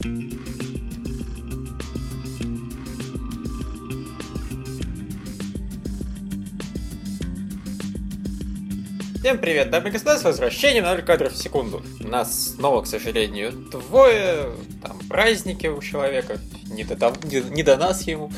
[0.00, 0.12] Всем
[9.38, 11.82] привет, дамы и господа, с возвращением на 0 кадров в секунду.
[12.00, 14.52] Нас снова, к сожалению, двое,
[14.82, 16.38] там праздники у человека,
[16.70, 18.32] не до, не, не до нас ему.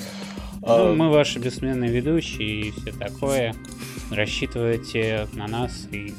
[0.63, 0.93] Ну, а...
[0.93, 3.55] мы ваши бессменные ведущие и все такое.
[4.11, 6.13] Рассчитываете на нас и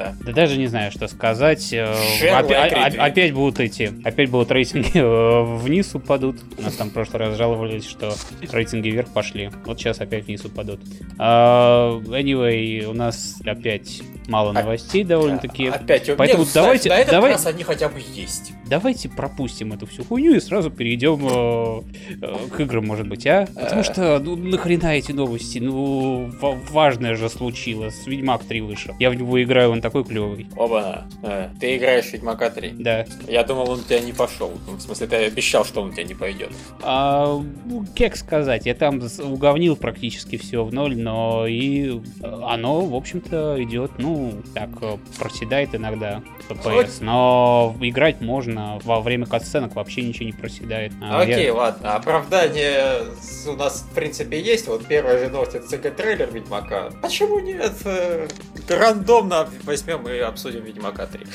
[0.00, 0.14] да.
[0.24, 1.72] Да даже не знаю, что сказать.
[1.72, 1.94] Э,
[2.32, 6.36] опять, опять будут эти, опять будут рейтинги э, вниз упадут.
[6.58, 8.14] У нас там в прошлый раз жаловались, что
[8.50, 9.50] рейтинги вверх пошли.
[9.66, 10.80] Вот сейчас опять вниз упадут.
[11.18, 15.66] Uh, anyway, у нас опять мало новостей довольно-таки.
[15.66, 16.10] Опять.
[16.16, 18.52] Поэтому Нет, давайте, на этот давай, раз они хотя бы есть.
[18.66, 21.82] Давайте пропустим эту всю хуйню и сразу перейдем э,
[22.22, 23.46] э, к играм, может быть, а?
[23.54, 25.58] Потому что, ну, нахрена эти новости?
[25.58, 26.30] Ну,
[26.70, 28.06] важное же случилось.
[28.06, 28.94] Ведьмак 3 вышел.
[29.00, 30.46] Я в него играю, он такой клевый.
[30.56, 31.04] Оба.
[31.22, 32.74] Э, ты играешь в Ведьмака 3?
[32.78, 33.04] Да.
[33.28, 34.52] Я думал, он у тебя не пошел.
[34.68, 36.50] Ну, в смысле, ты обещал, что он у тебя не пойдет.
[36.82, 42.94] А, ну, как сказать, я там уговнил практически все в ноль, но и оно, в
[42.94, 44.19] общем-то, идет, ну,
[44.54, 50.92] так, э, проседает иногда FPS, но играть можно во время катсценок вообще ничего не проседает.
[51.00, 51.54] А, Окей, я...
[51.54, 53.04] ладно, оправдание
[53.46, 56.90] у нас в принципе есть, вот первая же новость это CG-трейлер Ведьмака.
[57.02, 57.72] Почему нет?
[57.84, 58.28] Э,
[58.68, 61.26] рандомно возьмем и обсудим Ведьмака 3.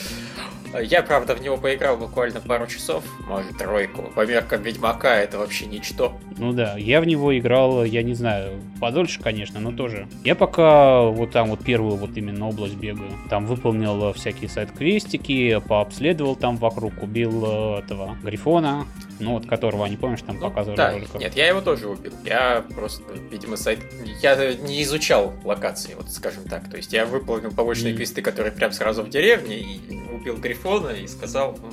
[0.81, 4.04] Я, правда, в него поиграл буквально пару часов, может, тройку.
[4.16, 6.17] По меркам Ведьмака это вообще ничто.
[6.38, 10.08] Ну да, я в него играл, я не знаю, подольше, конечно, но тоже.
[10.23, 13.12] Я пока вот там вот первую вот именно область бегаю.
[13.30, 18.86] Там выполнил всякие сайт-квестики, пообследовал там вокруг, убил э, этого Грифона,
[19.20, 21.20] ну вот которого, не помнишь, там ну, показывали да, роликов.
[21.20, 22.12] Нет, я его тоже убил.
[22.26, 23.80] Я просто, видимо, сайт...
[24.22, 26.70] Я не изучал локации, вот скажем так.
[26.70, 27.98] То есть я выполнил побочные mm.
[27.98, 29.80] квесты, которые прям сразу в деревне, и
[30.14, 30.64] убил Грифона,
[31.03, 31.69] и сказал, ну,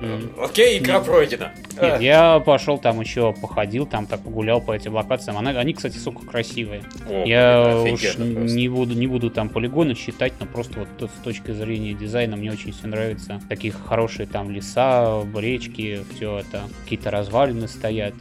[0.00, 0.44] Mm.
[0.44, 1.52] Окей, игра пройдена.
[1.80, 5.36] Нет, я пошел там еще походил, там так погулял по этим локациям.
[5.36, 6.82] Она, они, кстати, сука, красивые.
[7.08, 11.52] О, я уж не буду, не буду там полигоны считать, но просто вот с точки
[11.52, 13.40] зрения дизайна мне очень все нравится.
[13.48, 16.62] Такие хорошие там леса, речки, все это.
[16.84, 18.14] Какие-то развалины стоят.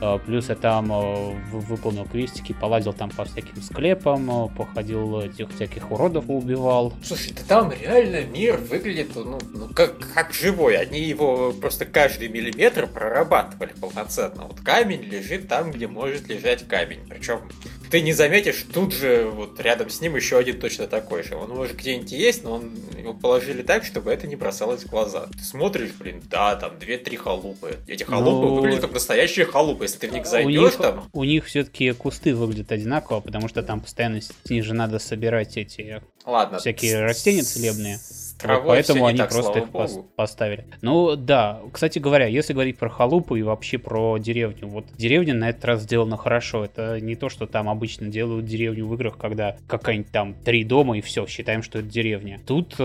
[0.00, 5.50] А, плюс я там а, выполнил квестики, полазил там по всяким склепам, а, походил этих
[5.50, 6.92] всяких уродов убивал.
[7.02, 12.28] Слушай, да там реально мир выглядит ну, ну как, как живой они его просто каждый
[12.28, 14.46] миллиметр прорабатывали полноценно.
[14.46, 17.00] Вот камень лежит там, где может лежать камень.
[17.08, 17.48] Причем
[17.90, 21.36] ты не заметишь, тут же вот рядом с ним еще один точно такой же.
[21.36, 25.28] Он может где-нибудь есть, но он его положили так, чтобы это не бросалось в глаза.
[25.32, 27.76] Ты смотришь, блин, да, там две-три халупы.
[27.86, 29.84] Эти халупы ну, выглядят как настоящие халупы.
[29.84, 31.08] Если ты в них зайдешь, у них, там...
[31.12, 36.58] У них все-таки кусты выглядят одинаково, потому что там постоянно снизу надо собирать эти Ладно,
[36.58, 37.98] всякие растения целебные
[38.42, 40.06] вот поэтому они так, просто их Богу.
[40.16, 40.66] поставили.
[40.82, 45.50] Ну да, кстати говоря, если говорить про халупу и вообще про деревню, вот деревня на
[45.50, 46.64] этот раз сделана хорошо.
[46.64, 50.98] Это не то, что там обычно делают деревню в играх, когда какая-нибудь там три дома
[50.98, 52.40] и все, считаем, что это деревня.
[52.46, 52.82] Тут э,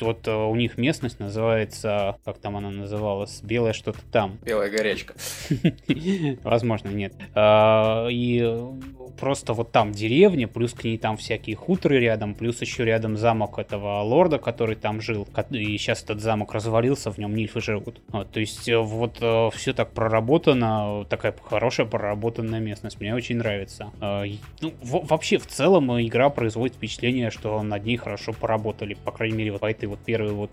[0.00, 4.38] вот э, у них местность называется, как там она называлась, белая что-то там.
[4.44, 5.14] Белая горячка.
[6.42, 7.14] Возможно, нет.
[7.34, 8.58] А, и
[9.18, 13.58] просто вот там деревня, плюс к ней там всякие хуторы рядом, плюс еще рядом замок
[13.58, 15.26] этого лорда, который который там жил.
[15.50, 18.00] И сейчас этот замок развалился, в нем нильфы живут.
[18.08, 23.00] Вот, то есть э, вот э, все так проработано, такая хорошая проработанная местность.
[23.00, 23.90] Мне очень нравится.
[24.00, 24.22] Э,
[24.60, 28.94] ну, вообще, в целом, игра производит впечатление, что над ней хорошо поработали.
[28.94, 30.52] По крайней мере, вот по этой вот первой вот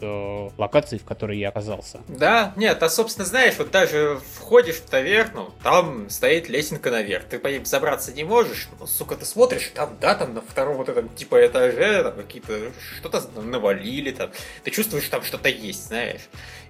[0.58, 2.00] локации, в которой я оказался.
[2.08, 7.26] Да, нет, а собственно, знаешь, вот даже входишь в таверну, там стоит лесенка наверх.
[7.26, 10.78] Ты по ним забраться не можешь, но, сука, ты смотришь, там, да, там на втором
[10.78, 14.32] вот этом типа этаже, там какие-то что-то навалили или там
[14.64, 16.22] ты чувствуешь, что там что-то есть, знаешь.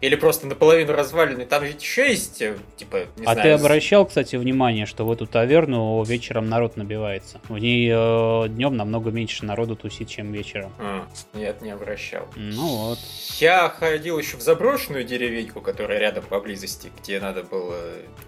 [0.01, 4.05] Или просто наполовину развалины, там ведь еще есть, э, типа, не А знаю, ты обращал,
[4.05, 7.41] кстати, внимание, что в эту таверну вечером народ набивается?
[7.49, 10.71] В ней э, днем намного меньше народу тусит, чем вечером.
[10.79, 12.27] А, нет, не обращал.
[12.35, 12.99] Ну вот.
[13.39, 17.75] Я ходил еще в заброшенную деревеньку, которая рядом поблизости, где надо было,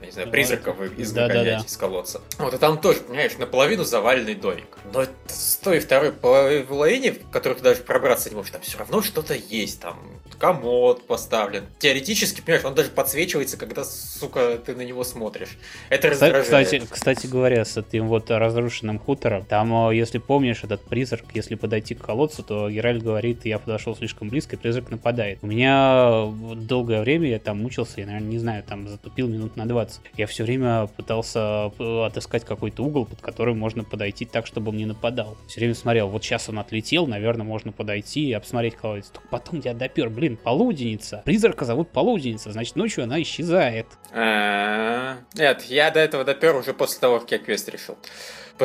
[0.02, 1.66] не знаю, призраков изгонять да, да, да.
[1.66, 2.22] из колодца.
[2.38, 4.78] Вот, и там тоже, понимаешь, наполовину заваленный домик.
[4.94, 9.02] Но с той второй половине, в которых ты даже пробраться не можешь, там все равно
[9.02, 9.98] что-то есть, там
[10.42, 11.66] комод поставлен.
[11.78, 15.60] Теоретически, понимаешь, он даже подсвечивается, когда, сука, ты на него смотришь.
[15.90, 16.46] Это раздражает.
[16.46, 21.54] Кстати, кстати говоря, с этим вот разрушенным хутором, там, э, если помнишь, этот призрак, если
[21.54, 25.38] подойти к колодцу, то Геральт говорит, я подошел слишком близко, и призрак нападает.
[25.44, 29.68] У меня долгое время я там мучился, я, наверное, не знаю, там затупил минут на
[29.68, 30.02] 20.
[30.18, 34.78] Я все время пытался э, отыскать какой-то угол, под который можно подойти так, чтобы он
[34.78, 35.38] не нападал.
[35.48, 39.10] Все время смотрел, вот сейчас он отлетел, наверное, можно подойти и обсмотреть колодец.
[39.10, 41.22] Только потом я допер, блин, полуденница.
[41.26, 43.88] Призрака зовут полуденница, значит, ночью она исчезает.
[44.12, 47.98] А, Нет, я до этого допер уже после того, как я квест решил.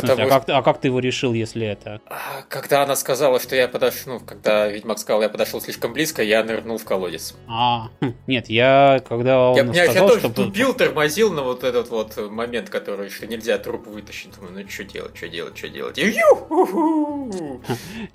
[0.00, 2.00] Потому а, как, а как ты его решил, если это?
[2.06, 6.22] А, когда она сказала, что я подошел, ну, когда Ведьмак сказал, я подошел слишком близко,
[6.22, 7.34] я нырнул в колодец.
[7.48, 10.44] А, хм, нет, я когда он я, сказал, я тоже что...
[10.44, 14.34] тупил, тормозил на вот этот вот момент, который еще нельзя труп вытащить.
[14.36, 15.98] Думаю, ну что делать, что делать, что делать?
[15.98, 16.14] И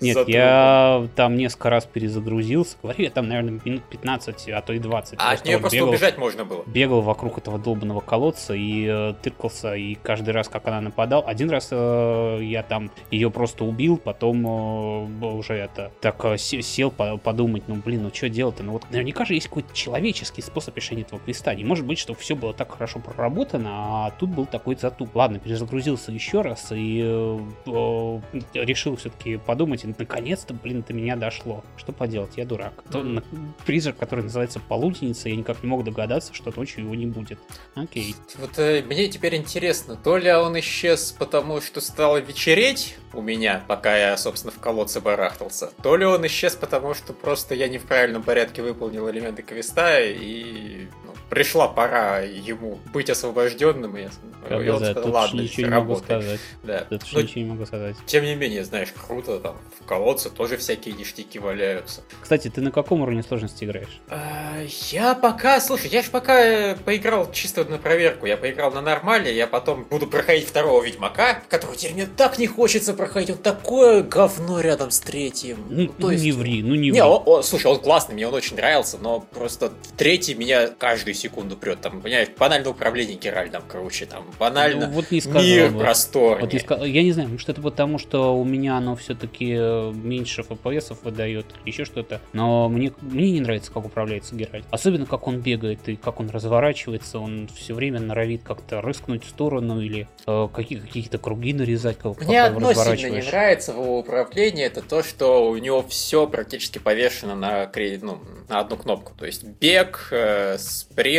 [0.00, 2.76] Нет, я там несколько раз перезагрузился.
[2.82, 5.14] Говорю, я там, наверное, минут 15, а то и 20.
[5.18, 6.62] А от нее просто убежать можно было.
[6.66, 11.50] Бегал вокруг этого долбанного колодца и э, тыркался, и каждый раз, как она нападал, один
[11.50, 17.76] раз я там ее просто убил, потом э, уже это так э, сел подумать, ну
[17.76, 18.62] блин, ну что делать-то?
[18.62, 21.54] Ну вот наверняка же есть какой-то человеческий способ решения этого квеста.
[21.54, 25.14] Не может быть, что все было так хорошо проработано, а тут был такой затуп.
[25.14, 28.20] Ладно, перезагрузился еще раз и э,
[28.54, 31.64] решил все-таки подумать, и наконец-то, блин, до меня дошло.
[31.76, 32.84] Что поделать, я дурак.
[32.90, 33.22] То,
[33.66, 37.38] призрак, который называется полуденница, я никак не мог догадаться, что ночью его не будет.
[37.74, 38.14] Окей.
[38.38, 43.64] Вот э, мне теперь интересно, то ли он исчез потому, что стало вечереть у меня,
[43.68, 47.78] пока я, собственно, в колодце барахтался, то ли он исчез, потому что просто я не
[47.78, 54.68] в правильном порядке выполнил элементы квеста, и ну, пришла пора ему быть освобожденным, и, и
[54.68, 56.40] он сказал, ладно, ничего не могу сказать.
[56.62, 56.80] Да.
[56.90, 57.96] Тут ну, ничего не могу сказать.
[58.04, 62.02] Тем не менее, знаешь, круто, там, в колодце тоже всякие ништяки валяются.
[62.20, 63.98] Кстати, ты на каком уровне сложности играешь?
[64.10, 68.82] А, я пока, слушай, я же пока э, поиграл чисто на проверку, я поиграл на
[68.82, 73.38] нормале, я потом буду проходить второго Ведьмака, которого теперь мне так не хочется проходить, он
[73.38, 75.64] такое говно рядом с третьим.
[75.70, 76.22] Ну, ну то есть...
[76.22, 77.00] не ври, ну не ври.
[77.00, 81.14] Не, он, он, слушай, он классный, мне он очень нравился, но просто третий меня каждую
[81.22, 81.80] секунду прет.
[81.80, 85.82] Там, понимаешь, банально управление Геральдом круче, там, банально ну, вот не сказал, мир вот.
[85.82, 86.40] просторнее.
[86.40, 89.92] Вот не сказал, я не знаю, может это потому, что у меня оно все-таки э,
[89.94, 94.66] меньше FPS выдает, еще что-то, но мне, мне не нравится, как управляется Геральт.
[94.70, 99.28] Особенно, как он бегает и как он разворачивается, он все время норовит как-то рыскнуть в
[99.28, 103.98] сторону или э, какие- какие-то круги нарезать, как, Мне одно сильно не нравится в его
[103.98, 107.70] управлении, это то, что у него все практически повешено на,
[108.00, 108.18] ну,
[108.48, 109.12] на одну кнопку.
[109.16, 111.11] То есть бег, э, спринт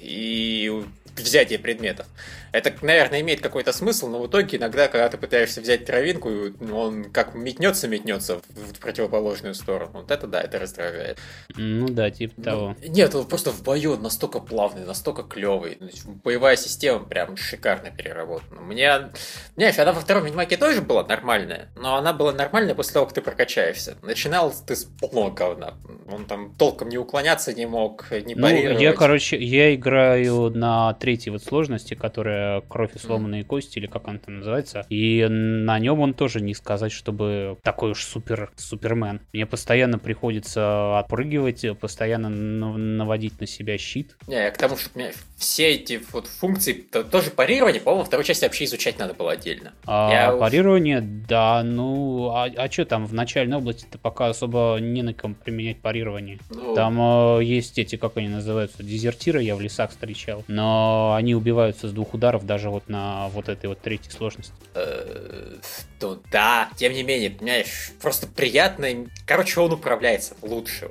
[0.00, 0.84] и
[1.16, 2.06] взятие предметов.
[2.52, 6.30] Это, наверное, имеет какой-то смысл, но в итоге иногда, когда ты пытаешься взять травинку,
[6.72, 9.90] он как метнется, метнется в противоположную сторону.
[9.94, 11.18] Вот это да, это раздражает.
[11.56, 12.76] Ну да, типа ну, того.
[12.82, 15.78] Нет, он просто в бою настолько плавный, настолько клевый.
[16.22, 18.60] Боевая система прям шикарно переработана.
[18.60, 19.10] Мне,
[19.56, 23.14] знаешь, она во втором Ведьмаке тоже была нормальная, но она была нормальная после того, как
[23.14, 23.96] ты прокачаешься.
[24.02, 25.74] Начинал ты с полного говна.
[26.10, 28.76] Он там толком не уклоняться не мог, не парировать.
[28.76, 33.86] Ну, я, короче, я играю на третьей вот сложности, которая кровь и сломанные кости, или
[33.86, 34.86] как он там называется.
[34.88, 39.20] И на нем он тоже не сказать, чтобы такой уж супер супермен.
[39.32, 44.16] Мне постоянно приходится отпрыгивать, постоянно наводить на себя щит.
[44.26, 44.90] Не, я к тому, что
[45.36, 49.72] все эти вот функции, то, тоже парирование, по-моему, второй части вообще изучать надо было отдельно.
[49.86, 50.32] А, я...
[50.32, 55.34] Парирование, да, ну, а, а что там в начальной области-то пока особо не на ком
[55.34, 56.38] применять парирование.
[56.50, 56.74] Ну...
[56.74, 61.88] Там э, есть эти, как они называются, дезертиры, я в лесах встречал, но они убиваются
[61.88, 64.54] с двух ударов ударов даже вот на вот этой вот третьей сложности.
[64.74, 65.56] Э,
[65.98, 68.88] то да, тем не менее, понимаешь, просто приятно.
[69.26, 70.88] Короче, он управляется лучше.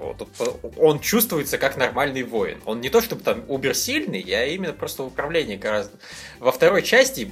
[0.77, 2.59] Он чувствуется как нормальный воин.
[2.65, 5.97] Он не то чтобы там убер сильный, а именно просто управление гораздо.
[6.39, 7.31] Во второй части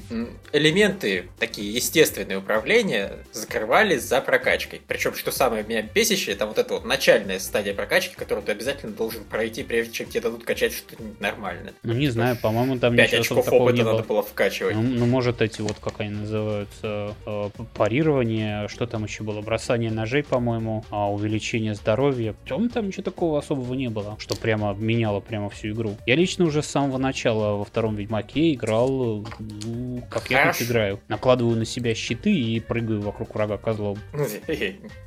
[0.51, 4.81] элементы такие естественные управления закрывались за прокачкой.
[4.87, 8.91] Причем, что самое меня бесящее, это вот эта вот начальная стадия прокачки, которую ты обязательно
[8.91, 11.73] должен пройти, прежде чем тебе дадут качать что-то нормальное.
[11.83, 14.75] Ну не знаю, по-моему, там 5 очков опыта надо было вкачивать.
[14.75, 19.91] Ну, ну, может, эти вот, как они называются, э, парирование, что там еще было, бросание
[19.91, 22.35] ножей, по-моему, а увеличение здоровья.
[22.47, 25.95] Там, там ничего такого особого не было, что прямо меняло прямо всю игру.
[26.05, 30.99] Я лично уже с самого начала во втором Ведьмаке играл, ну, как я тут играю.
[31.07, 33.97] Накладываю на себя щиты и прыгаю вокруг врага козлом.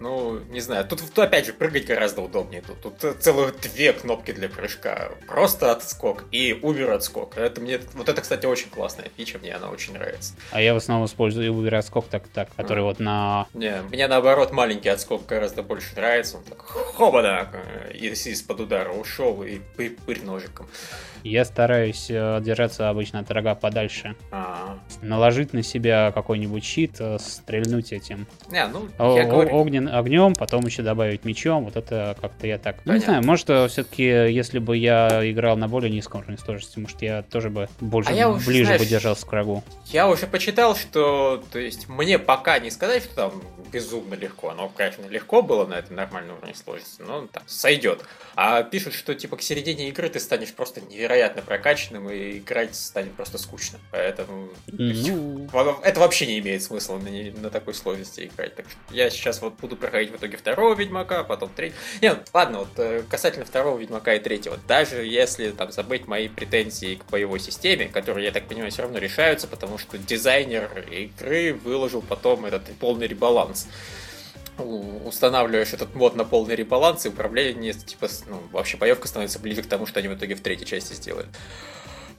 [0.01, 2.63] Ну, не знаю, тут, тут опять же прыгать гораздо удобнее.
[2.63, 5.13] Тут, тут целых две кнопки для прыжка.
[5.27, 7.37] Просто отскок и убер отскок.
[7.37, 10.35] Это мне, вот это, кстати, очень классная фича, мне она очень нравится.
[10.51, 12.87] А я в основном использую убер отскок так, так, который а.
[12.87, 13.47] вот на...
[13.55, 16.39] Не, мне наоборот маленький отскок гораздо больше нравится.
[16.39, 17.49] Он так хобана
[17.95, 20.67] из- из-под удара ушел и пырь ножиком.
[21.25, 24.17] Я стараюсь э, держаться обычно от врага подальше.
[24.31, 30.35] А, Наложить на себя какой-нибудь щит, э, стрельнуть этим Не, ну, я говорю, огнен, огнем,
[30.35, 31.65] потом еще добавить мечом.
[31.65, 32.77] Вот это как-то я так.
[32.85, 33.23] Ну, не Понятно.
[33.23, 37.51] знаю, может, все-таки, если бы я играл на более низком уровне сложности, может, я тоже
[37.51, 39.63] бы больше А я уж, ближе знаешь, бы держался к врагу.
[39.87, 44.51] я уже почитал, что, то есть, мне пока не сказать, что там безумно легко.
[44.51, 48.05] Оно, конечно, легко было на этом нормальном уровне сложности, но там сойдет.
[48.35, 51.12] А пишут, что, типа, к середине игры ты станешь просто невероятно
[51.43, 53.79] прокачанным, и играть станет просто скучно.
[53.91, 54.49] Поэтому...
[54.67, 55.49] Ну,
[55.83, 58.55] Это вообще не имеет смысла на, на такой сложности играть.
[58.55, 61.79] Так что я сейчас вот буду проходить в итоге второго Ведьмака, потом третьего.
[62.01, 64.59] Не, ладно, вот э, касательно второго Ведьмака и третьего.
[64.69, 68.99] Даже если там забыть мои претензии к боевой системе, которые, я так понимаю, все равно
[68.99, 73.69] решаются, потому что дизайнер игры выложил потом этот полный ребаланс.
[74.63, 79.67] Устанавливаешь этот мод на полный ребаланс, и управление, типа, ну, вообще боевка становится ближе к
[79.67, 81.29] тому, что они в итоге в третьей части сделают.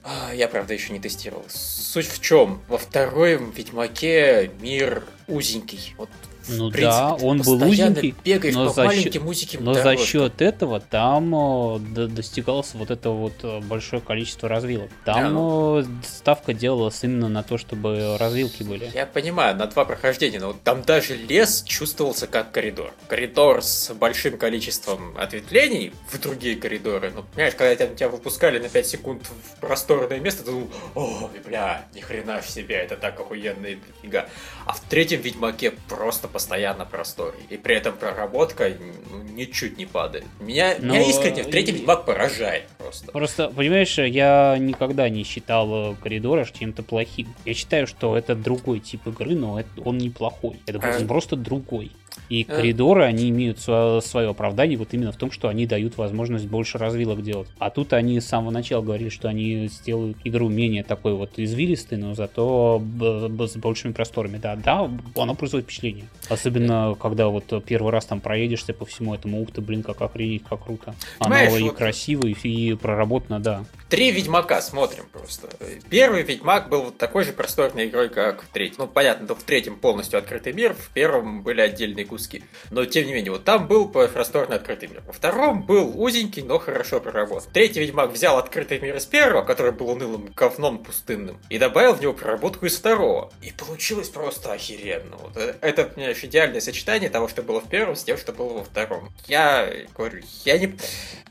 [0.02, 1.44] А, Я, правда, еще не тестировал.
[1.48, 2.62] Суть в чем?
[2.68, 5.94] Во втором Ведьмаке мир узенький.
[5.96, 6.10] Вот,
[6.48, 9.14] Ну принципе, да, он был узенький, бегаешь но по за счет-
[9.60, 10.06] но за дорожкам.
[10.06, 14.90] счет этого там э, достигалось вот это вот э, большое количество развилок.
[15.04, 15.80] Там Да, ну.
[15.80, 18.90] э, ставка делалась именно на то, чтобы развилки были.
[18.94, 22.92] Я понимаю, на два прохождения, но там даже лес чувствовался как коридор.
[23.08, 27.12] Коридор с большим количеством ответвлений в другие коридоры.
[27.14, 31.30] Ну, понимаешь, когда тебя, тебя выпускали на 5 секунд в просторное место, ты думал, о,
[31.46, 34.26] бля, ни хрена в себе, это так охуенно и дофига.
[34.66, 37.32] А в третьем Ведьмаке просто постоянно простор.
[37.48, 38.68] И при этом проработка
[39.10, 40.24] ну, ничуть не падает.
[40.40, 43.12] Меня, меня Но, искренне в третьем и- Ведьмак поражает просто.
[43.12, 47.32] Просто, понимаешь, я никогда не считал э, коридоры чем-то плохим.
[47.44, 50.60] Я считаю, что это другой тип игры, но это, он неплохой.
[50.66, 51.06] Это А.
[51.06, 51.92] просто другой.
[52.28, 52.56] И А.
[52.56, 57.22] коридоры, они имеют свое, оправдание вот именно в том, что они дают возможность больше развилок
[57.22, 57.48] делать.
[57.58, 61.98] А тут они с самого начала говорили, что они сделают игру менее такой вот извилистой,
[61.98, 64.38] но зато с большими просторами.
[64.38, 66.04] Да, да, оно производит впечатление.
[66.28, 70.44] Особенно, когда вот первый раз там проедешься по всему этому, ух ты, блин, как охренеть,
[70.48, 70.94] как круто.
[71.18, 73.64] Оно Понимаешь, и вот- красиво, и, и проработано, да.
[73.94, 75.48] Три Ведьмака смотрим просто.
[75.88, 78.78] Первый Ведьмак был вот такой же просторной игрой, как в третьем.
[78.78, 82.42] Ну, понятно, то в третьем полностью открытый мир, в первом были отдельные куски.
[82.72, 85.04] Но, тем не менее, вот там был просторный открытый мир.
[85.06, 87.52] Во втором был узенький, но хорошо проработан.
[87.52, 92.00] Третий Ведьмак взял открытый мир из первого, который был унылым говном пустынным, и добавил в
[92.02, 93.32] него проработку из второго.
[93.42, 95.18] И получилось просто охеренно.
[95.18, 98.54] Вот э, это, понимаешь, идеальное сочетание того, что было в первом, с тем, что было
[98.54, 99.12] во втором.
[99.28, 100.76] Я говорю, я не...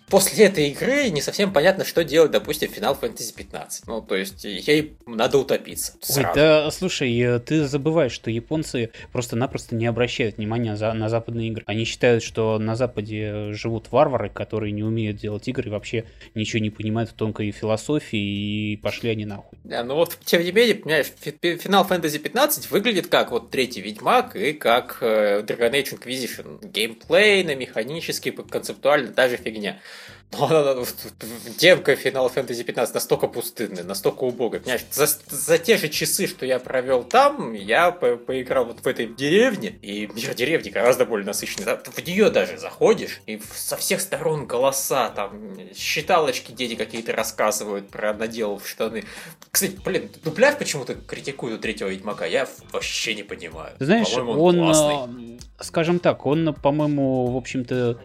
[0.10, 3.88] После этой игры не совсем понятно, что делать, допустим, Final Fantasy 15.
[3.88, 5.94] Ну, то есть, ей надо утопиться.
[5.94, 6.36] Ой, Сразу.
[6.36, 11.64] да, слушай, э, ты забываешь, что японцы просто-напросто не обращают внимания за- на западные игры.
[11.66, 16.06] Они считают, что на Западе живут варвары, которые не умеют делать игры и вообще
[16.36, 19.58] ничего не понимают в тонкой философии, и пошли они нахуй.
[19.64, 23.82] Да, ну вот, тем не менее, понимаешь, Фи- Final Fantasy 15 выглядит как вот третий
[23.82, 26.68] Ведьмак и как э, Dragon Age Inquisition.
[26.68, 29.80] Геймплейно, механически, концептуально, та же фигня.
[30.38, 30.96] Но она- она- вот
[31.60, 34.62] демка Final Fantasy 15 настолько пустынная, настолько убогая.
[34.62, 38.88] Понимаешь, за, за те же часы, что я провел там, я по- поиграл вот в
[38.88, 41.66] этой деревне, и мир деревни гораздо более насыщенный.
[41.76, 48.14] В нее даже заходишь, и со всех сторон голоса, там, считалочки дети какие-то рассказывают про
[48.14, 49.04] надел в штаны.
[49.52, 53.76] Кстати, блин, дубляж почему-то критикуют у третьего Ведьмака, я вообще не понимаю.
[53.80, 55.40] Ты знаешь, По-моему, он, классный.
[55.64, 57.98] Скажем так, он, по-моему, в общем-то,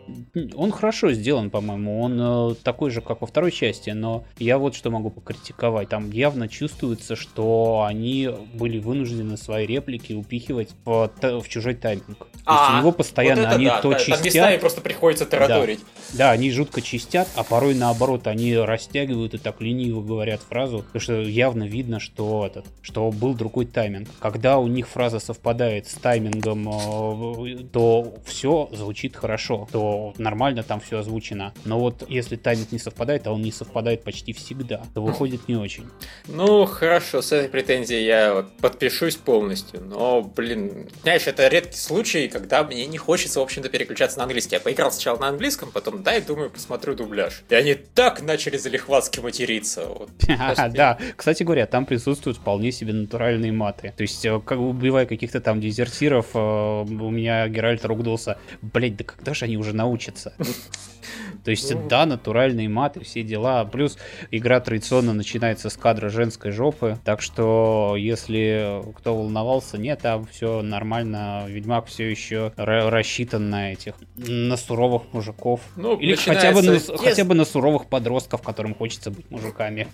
[0.54, 2.02] он хорошо сделан, по-моему.
[2.02, 5.88] Он э, такой же, как во второй части, но я вот что могу покритиковать.
[5.88, 12.18] Там явно чувствуется, что они были вынуждены свои реплики упихивать в, в чужой тайминг.
[12.18, 14.60] То есть А, у него постоянно вот это они да, то да, Там местами чистят,
[14.60, 15.80] просто приходится тараторить.
[16.14, 21.00] да, они жутко чистят, а порой наоборот, они растягивают и так лениво говорят фразу, потому
[21.00, 24.08] что явно видно, что этот, что был другой тайминг.
[24.18, 30.80] Когда у них фраза совпадает с таймингом, э, то все звучит хорошо, то нормально там
[30.80, 31.52] все озвучено.
[31.64, 35.56] Но вот если тайминг не совпадает, а он не совпадает почти всегда, то выходит не
[35.56, 35.86] очень.
[36.26, 42.28] Ну, хорошо, с этой претензией я вот подпишусь полностью, но, блин, знаешь, это редкий случай,
[42.28, 44.56] когда мне не хочется, в общем-то, переключаться на английский.
[44.56, 47.42] Я поиграл сначала на английском, потом, дай, думаю, посмотрю дубляж.
[47.48, 49.86] И они так начали залихватски материться.
[49.86, 50.10] Вот,
[50.74, 53.92] Да, кстати говоря, там присутствуют вполне себе натуральные маты.
[53.96, 59.04] То есть, э, как убивая каких-то там дезертиров, э, у меня Геральт ругнулся, блять, да
[59.04, 60.32] когда же они уже научатся?
[61.44, 61.88] То есть, Ну.
[61.88, 63.64] да, натуральные маты, все дела.
[63.64, 63.96] Плюс
[64.30, 66.98] игра традиционно начинается с кадра женской жопы.
[67.04, 71.44] Так что, если кто волновался, нет, там все нормально.
[71.48, 75.60] Ведьмак все еще рассчитан на этих, на суровых мужиков.
[75.76, 79.88] Ну, Или хотя бы, на, хотя бы на суровых подростков, которым хочется быть мужиками.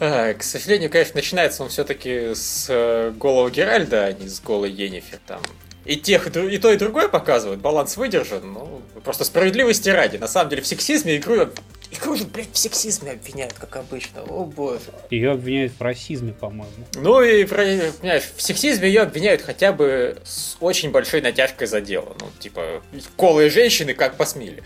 [0.00, 4.70] А, к сожалению, конечно, начинается он все-таки с э, голого Геральда, а не с голой
[4.72, 5.18] Енифер.
[5.26, 5.40] Там
[5.84, 10.16] и тех, и то, и другое показывают, баланс выдержан, ну, просто справедливости ради.
[10.16, 11.48] На самом деле в сексизме игру
[11.92, 14.22] Игру же, блядь, в сексизме обвиняют, как обычно.
[14.22, 14.80] О боже.
[15.10, 16.72] Ее обвиняют в расизме, по-моему.
[16.94, 22.16] Ну и, понимаешь, в сексизме ее обвиняют хотя бы с очень большой натяжкой за дело.
[22.18, 22.82] Ну, типа,
[23.16, 24.62] колые женщины как посмели.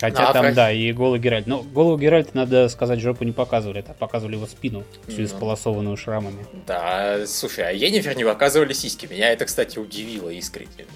[0.00, 0.54] Хотя ну, а там, про...
[0.54, 1.46] да, и голый Геральт.
[1.46, 5.24] Но голову Геральта, надо сказать, жопу не показывали, это показывали его спину, всю ну.
[5.26, 6.46] исполосованную шрамами.
[6.66, 9.06] Да, слушай, а Енифер не показывали сиськи.
[9.06, 10.86] Меня это, кстати, удивило искренне.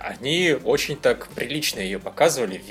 [0.00, 2.62] Они очень так прилично ее показывали,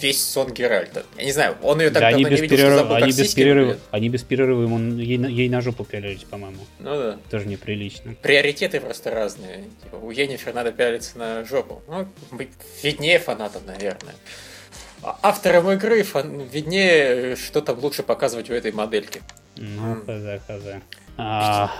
[0.00, 1.04] весь сон Геральта.
[1.18, 2.72] Я не знаю, он ее так да, давно они без не видел, перерыв...
[2.72, 6.58] что забыл, они без перерыва, Они без перерыва ему, ей, ей на жопу пялились, по-моему.
[6.78, 7.18] Ну да.
[7.30, 8.14] Тоже неприлично.
[8.22, 9.64] Приоритеты просто разные.
[9.82, 11.82] Типа, у Енифер надо пялиться на жопу.
[11.88, 12.06] Ну,
[12.84, 14.14] виднее фанатам, наверное
[15.02, 19.22] авторам игры виднее, что там лучше показывать в этой модельке.
[19.56, 20.82] Ну, хз, хз.
[21.16, 21.70] А,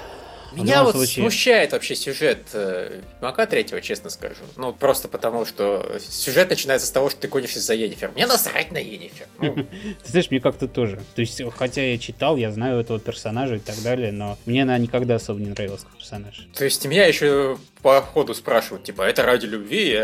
[0.55, 1.23] меня вот случае...
[1.23, 4.43] смущает вообще сюжет э, Ведьмака третьего, честно скажу.
[4.57, 8.13] Ну, просто потому, что сюжет начинается с того, что ты гонишься за Енифер.
[8.15, 9.27] Мне насрать на Енифер.
[9.41, 9.55] Ну.
[10.03, 11.01] Ты знаешь, мне как-то тоже.
[11.15, 14.79] То есть, хотя я читал, я знаю этого персонажа и так далее, но мне она
[14.79, 16.47] никогда особо не нравилась как персонаж.
[16.55, 20.01] То есть, меня еще по ходу спрашивают, типа, это ради любви?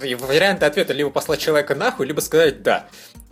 [0.00, 2.86] И варианты ответа либо послать человека нахуй, либо сказать «да».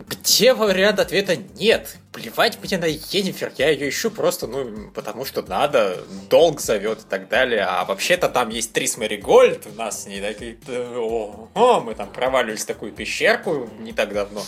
[0.05, 1.95] Где вариант ответа нет?
[2.11, 7.09] Плевать мне на Енифер, я ее ищу просто, ну, потому что надо, долг зовет и
[7.09, 7.61] так далее.
[7.61, 10.57] А вообще-то там есть Трис Гольд, у нас не такие...
[10.67, 14.43] О, о, мы там проваливались в такую пещерку не так давно.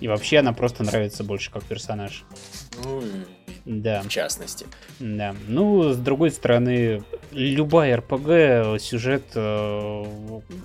[0.00, 2.24] И вообще она просто нравится больше как персонаж.
[2.84, 3.02] Ну,
[3.64, 4.02] да.
[4.02, 4.66] в частности.
[4.98, 5.34] Да.
[5.48, 10.04] Ну, с другой стороны, любая РПГ сюжет э,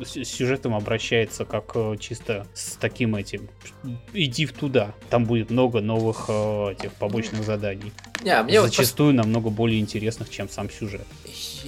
[0.06, 3.50] сюжетом обращается как э, чисто с таким этим.
[4.14, 4.94] Иди в туда.
[5.10, 7.92] Там будет много новых э, этих побочных заданий.
[8.24, 9.18] Не, мне Зачастую вот...
[9.18, 11.06] намного более интересных, чем сам сюжет.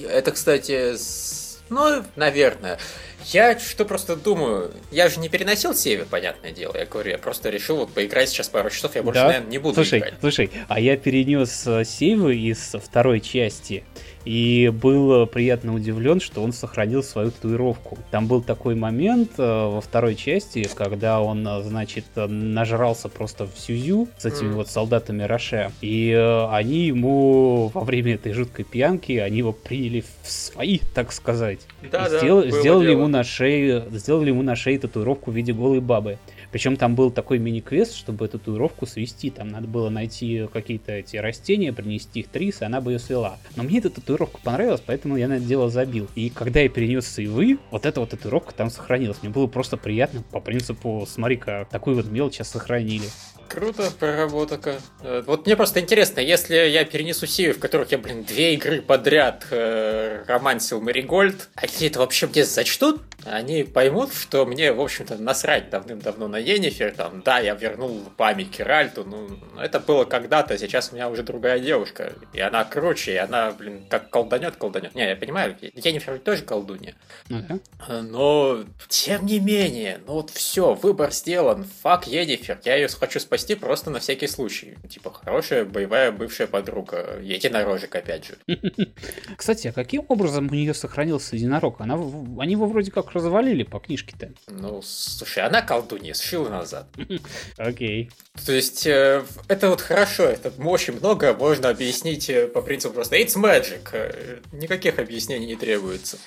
[0.08, 1.39] Это, кстати, с...
[1.70, 2.78] ну, наверное.
[3.26, 6.76] Я что просто думаю, я же не переносил север, понятное дело.
[6.76, 9.26] Я говорю, я просто решил вот поиграть сейчас пару часов, я больше, да?
[9.28, 10.14] наверное, не буду слушай, играть.
[10.20, 13.84] Слушай, а я перенес э, сейвы из второй части
[14.24, 17.98] и был приятно удивлен, что он сохранил свою татуировку.
[18.10, 23.58] Там был такой момент э, во второй части, когда он, э, значит, нажрался просто в
[23.58, 24.54] сюзю с этими mm.
[24.54, 30.04] вот солдатами Роше, и э, они ему во время этой жуткой пьянки, они его приняли
[30.22, 31.60] в свои, так сказать.
[31.90, 35.80] Да, Сдел- да, сделали ему на шее, сделали ему на шее татуировку в виде голой
[35.80, 36.18] бабы.
[36.52, 39.30] Причем там был такой мини-квест, чтобы эту татуировку свести.
[39.30, 43.38] Там надо было найти какие-то эти растения, принести их Трис, и она бы ее свела.
[43.56, 46.08] Но мне эта татуировка понравилась, поэтому я на это дело забил.
[46.14, 49.18] И когда я перенес сейвы, вот эта вот татуировка там сохранилась.
[49.22, 53.06] Мне было просто приятно по принципу, смотри-ка, такую вот мелочь сейчас сохранили.
[53.50, 54.76] Круто, проработка.
[55.02, 58.80] Э, вот мне просто интересно, если я перенесу серию, в которых я, блин, две игры
[58.80, 63.00] подряд э, романсил Маригольд, они это вообще мне зачтут?
[63.24, 68.50] Они поймут, что мне, в общем-то, насрать давным-давно на Енифер, там, да, я вернул память
[68.50, 69.28] Керальту, ну,
[69.60, 73.84] это было когда-то, сейчас у меня уже другая девушка, и она круче, и она, блин,
[73.90, 74.94] как колданет, колданет.
[74.94, 76.94] Не, я понимаю, Енифер тоже колдунья.
[77.28, 77.60] Uh-huh.
[78.02, 83.39] Но, тем не менее, ну вот все, выбор сделан, фак Енифер, я ее хочу спасти
[83.40, 84.76] спасти просто на всякий случай.
[84.88, 87.18] Типа, хорошая боевая бывшая подруга.
[87.22, 88.36] Единорожек, опять же.
[89.36, 91.80] Кстати, а каким образом у нее сохранился единорог?
[91.80, 91.94] Она,
[92.38, 94.32] они его вроде как развалили по книжке-то.
[94.48, 96.86] Ну, слушай, она колдунья, сшила назад.
[97.56, 98.10] Окей.
[98.44, 103.16] То есть, э, это вот хорошо, это очень много можно объяснить э, по принципу просто
[103.16, 103.88] It's magic.
[103.92, 106.18] Э, никаких объяснений не требуется.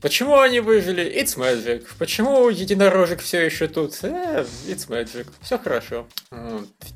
[0.00, 1.04] Почему они выжили?
[1.04, 1.86] It's magic.
[1.98, 3.92] Почему единорожек все еще тут?
[4.02, 5.26] Э, it's magic.
[5.42, 6.06] Все хорошо.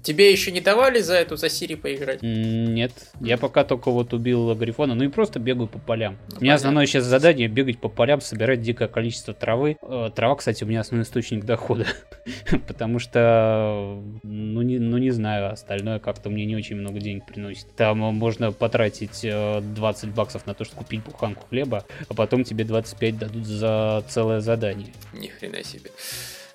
[0.02, 2.22] Тебе еще не давали за эту, за Сири поиграть?
[2.22, 2.92] Нет.
[3.20, 6.16] Я пока только вот убил Грифона, ну и просто бегаю по полям.
[6.30, 9.76] Ну, у меня основное сейчас задание бегать по полям, собирать дикое количество травы.
[9.82, 11.86] Э, трава, кстати, у меня основной источник дохода.
[12.66, 17.66] Потому что, ну не, ну не знаю, остальное как-то мне не очень много денег приносит.
[17.76, 22.64] Там можно потратить 20 э, баксов на то, чтобы купить буханку хлеба, а потом тебе
[22.64, 24.92] 20 25 дадут за целое задание.
[25.12, 25.90] Ни хрена себе.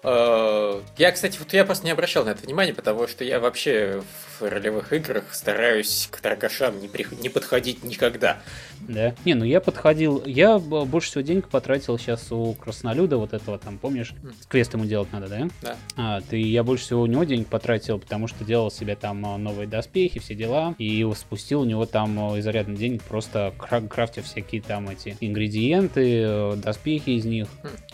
[0.03, 4.01] Э, я, кстати, вот я просто не обращал на это внимания, потому что я вообще
[4.39, 7.05] в ролевых играх стараюсь к торгашам не, при...
[7.21, 8.37] не подходить никогда.
[8.79, 9.13] Да.
[9.25, 10.23] Не, ну я подходил.
[10.25, 14.13] Я больше всего денег потратил сейчас у Краснолюда, вот этого там, помнишь?
[14.47, 15.47] Квест ему делать надо, да?
[15.61, 15.75] Да.
[15.97, 19.37] А, ты, я больше всего у него денег потратил, потому что делал себе там а,
[19.37, 20.75] новые доспехи, все дела.
[20.77, 26.55] И спустил у него там а, изрядно денег, просто крафтив всякие там эти ингредиенты, э,
[26.55, 27.47] доспехи из них.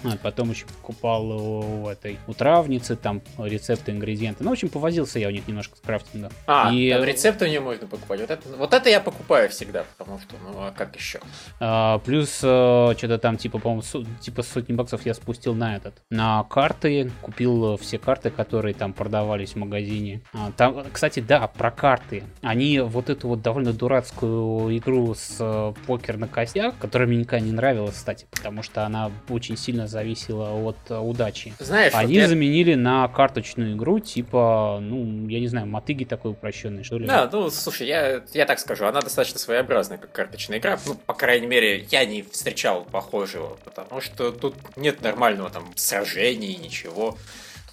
[0.03, 4.43] А, потом еще покупал у этой у травницы там рецепты, ингредиенты.
[4.43, 6.31] Ну, в общем, повозился я у них немножко с крафтингом.
[6.47, 6.91] А, и...
[6.91, 8.21] там рецепты у нее можно покупать.
[8.21, 11.19] Вот это, вот это я покупаю всегда, потому что, ну, а как еще?
[11.59, 15.95] А, плюс а, что-то там, типа, по-моему, со, типа сотни баксов я спустил на этот,
[16.09, 20.21] на карты, купил все карты, которые там продавались в магазине.
[20.33, 22.23] А, там, кстати, да, про карты.
[22.41, 27.45] Они вот эту вот довольно дурацкую игру с а, покер на костях, которая мне никогда
[27.45, 31.53] не нравилась, кстати, потому что она очень сильно зависела от а, удачи.
[31.59, 32.27] Знаешь, они вот я...
[32.27, 37.05] заменили на карточную игру, типа, ну, я не знаю, мотыги такой упрощенный, что ли?
[37.05, 40.79] Да, ну, слушай, я, я так скажу, она достаточно своеобразная, как карточная игра.
[40.85, 46.57] Ну, по крайней мере, я не встречал похожего, потому что тут нет нормального там сражения,
[46.57, 47.17] ничего.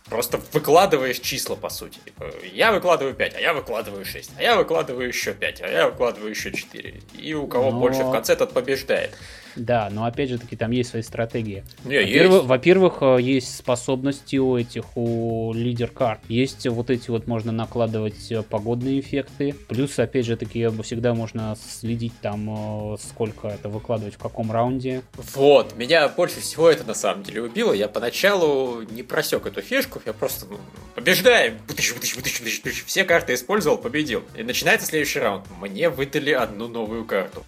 [0.09, 1.99] Просто выкладываешь числа, по сути.
[2.05, 5.89] Типа, я выкладываю 5, а я выкладываю 6, а я выкладываю еще 5, а я
[5.89, 7.01] выкладываю еще 4.
[7.19, 7.79] И у кого Но...
[7.79, 9.17] больше в конце, тот побеждает.
[9.57, 11.65] Да, но опять же таки там есть свои стратегии.
[11.85, 12.47] Во-первых, есть.
[12.47, 16.21] во-первых, э, есть способности у этих, у лидер карт.
[16.29, 19.55] Есть вот эти вот, можно накладывать э, погодные эффекты.
[19.69, 25.03] Плюс, опять же таки, всегда можно следить там, э, сколько это выкладывать в каком раунде.
[25.35, 27.73] Вот, меня больше всего это на самом деле убило.
[27.73, 30.59] Я поначалу не просек эту фишку, я просто ну,
[30.95, 34.23] побеждаем, вытащу, вытащу, вытащу, вытащу, все карты использовал, победил.
[34.37, 35.45] И начинается следующий раунд.
[35.61, 37.45] Мне выдали одну новую карту.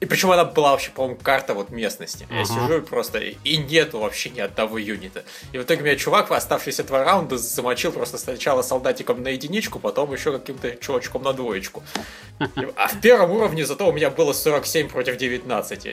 [0.00, 2.26] И причем она была вообще, по-моему, карта карта вот местности.
[2.30, 5.24] Я сижу и просто, и нету вообще ни одного юнита.
[5.52, 10.12] И в итоге меня чувак, оставшиеся два раунда, замочил просто сначала солдатиком на единичку, потом
[10.12, 11.82] еще каким-то чувачком на двоечку.
[12.76, 15.88] А в первом уровне зато у меня было 47 против 19.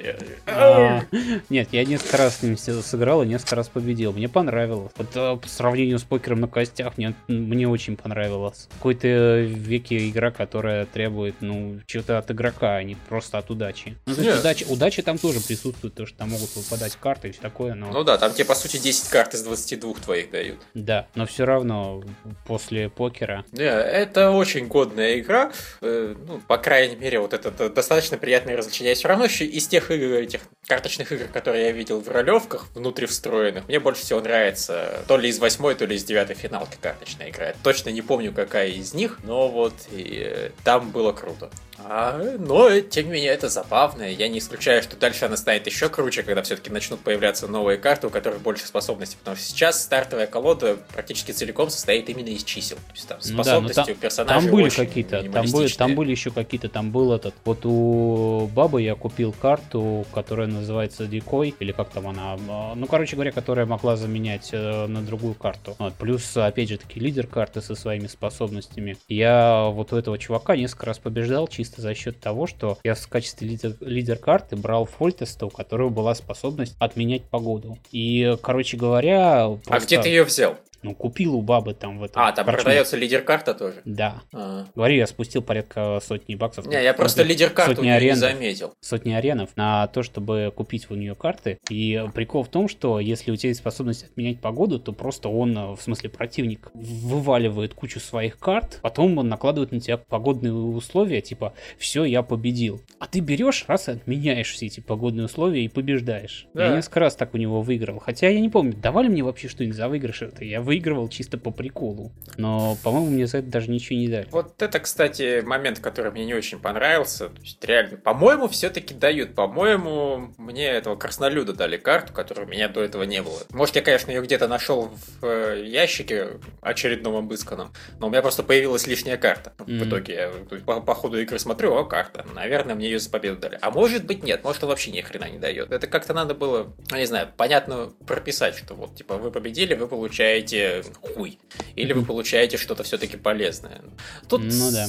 [0.46, 1.02] А,
[1.50, 4.14] нет, я несколько раз с ним сыграл и несколько раз победил.
[4.14, 4.92] Мне понравилось.
[4.98, 8.68] Вот э, по сравнению с покером на костях, мне, мне очень понравилось.
[8.78, 13.96] Какой-то веке игра, которая требует, ну, чего-то от игрока, а не просто от удачи.
[14.06, 17.30] Ну, то есть удача, удача там тоже тоже присутствует, то, что там могут выпадать карты
[17.30, 17.92] и все такое, но...
[17.92, 20.60] Ну да, там тебе, по сути, 10 карт из 22 твоих дают.
[20.74, 22.04] Да, но все равно
[22.46, 23.46] после покера...
[23.52, 28.96] Да, это очень годная игра, э, ну, по крайней мере, вот это достаточно приятное развлечение.
[28.96, 33.08] Все равно еще из тех игр, этих карточных игр, которые я видел в ролевках, внутри
[33.08, 37.30] встроенных, мне больше всего нравится то ли из восьмой, то ли из девятой финалки карточная
[37.30, 37.48] игра.
[37.48, 41.50] Я точно не помню, какая из них, но вот и, э, там было круто.
[41.86, 44.04] А, но, тем не менее, это забавно.
[44.04, 48.08] Я не исключаю, что дальше она станет еще круче, когда все-таки начнут появляться новые карты,
[48.08, 49.18] у которых больше способностей.
[49.18, 52.78] Потому что сейчас стартовая колода практически целиком состоит именно из чисел.
[52.78, 55.96] То есть там способности ну да, там, у персонажей Там были какие-то, там были, там
[55.96, 57.34] были еще какие-то, там был этот.
[57.46, 62.88] Вот у бабы я купил карту, которая называется Дикой, или как там она, а, ну,
[62.88, 65.76] короче говоря, которая могла заменять э, на другую карту.
[65.80, 65.94] Вот.
[65.96, 68.98] Плюс, опять же таки, лидер карты со своими способностями.
[69.08, 72.96] Я вот у этого чувака несколько раз побеждал чисто чисто за счет того, что я
[72.96, 77.78] в качестве лидер, лидер карты брал Фольтеста, у которого была способность отменять погоду.
[77.92, 79.50] И, короче говоря...
[79.66, 79.74] Просто...
[79.74, 80.58] А где ты ее взял?
[80.82, 82.22] Ну, купил у бабы там в этом.
[82.22, 83.82] А, там короче, продается лидер-карта тоже?
[83.86, 84.22] Да.
[84.34, 84.66] А.
[84.76, 86.66] Говорю, я спустил порядка сотни баксов.
[86.68, 88.74] Не, я просто лидер-карту не арен, заметил.
[88.80, 91.60] Сотни аренов на то, чтобы купить у нее карты.
[91.70, 95.76] И прикол в том, что если у тебя есть способность отменять погоду, то просто он,
[95.76, 101.54] в смысле противник, вываливает кучу своих карт, потом он накладывает на тебя погодные условия, типа,
[101.78, 102.82] все, я победил.
[103.00, 106.48] А ты берешь, раз и отменяешь все эти погодные условия и побеждаешь.
[106.54, 106.68] Да.
[106.68, 108.00] Я несколько раз так у него выиграл.
[108.00, 110.46] Хотя я не помню, давали мне вообще что-нибудь за выигрыш это?
[110.46, 112.12] Я выигрывал чисто по приколу.
[112.38, 114.28] Но, по-моему, мне за это даже ничего не дали.
[114.30, 117.30] Вот это, кстати, момент, который мне не очень понравился.
[117.30, 119.34] То есть, реально, по-моему, все-таки дают.
[119.34, 123.40] По-моему, мне этого краснолюда дали карту, которой у меня до этого не было.
[123.50, 128.44] Может, я, конечно, ее где-то нашел в э, ящике очередном обысканном, но у меня просто
[128.44, 129.54] появилась лишняя карта.
[129.58, 129.80] Mm-hmm.
[129.80, 132.28] В итоге я по, по ходу игры смотрю, о, карта.
[132.36, 133.58] Наверное, мне ее за победу дали.
[133.60, 134.44] А может быть, нет.
[134.44, 135.72] Может, он вообще ни хрена не дает.
[135.72, 140.59] Это как-то надо было, не знаю, понятно прописать, что вот, типа, вы победили, вы получаете
[141.02, 141.40] хуй.
[141.76, 143.82] Или вы получаете что-то все-таки полезное.
[144.28, 144.88] Тут ну да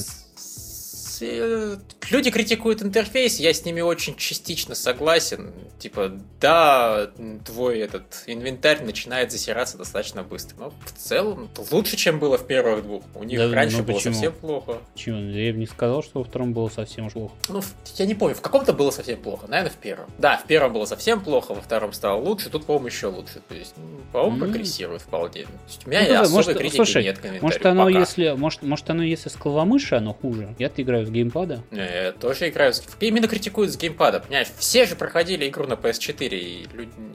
[1.21, 5.53] люди критикуют интерфейс, я с ними очень частично согласен.
[5.79, 7.11] Типа, да,
[7.45, 10.57] твой этот инвентарь начинает засираться достаточно быстро.
[10.57, 13.03] Но в целом лучше, чем было в первых двух.
[13.15, 14.13] У них да, раньше было почему?
[14.13, 14.77] совсем плохо.
[14.93, 15.17] Почему?
[15.29, 17.33] Я бы не сказал, что во втором было совсем плохо.
[17.49, 17.61] Ну,
[17.97, 20.09] я не помню, в каком-то было совсем плохо, наверное, в первом.
[20.17, 23.41] Да, в первом было совсем плохо, во втором стало лучше, тут, по-моему, еще лучше.
[23.47, 23.75] То есть,
[24.11, 24.39] по-моему, mm.
[24.39, 25.43] прогрессирует вполне.
[25.43, 27.99] То есть, у меня ну, особой может, критики слушай, нет может оно, пока.
[27.99, 30.55] если, может, может оно если с клавомыши, оно хуже.
[30.59, 31.63] Я-то играю с геймпада.
[31.71, 32.83] Не, я тоже играю с...
[32.99, 34.19] Именно критикуют с геймпада.
[34.19, 36.67] Понимаешь, все же проходили игру на PS4, и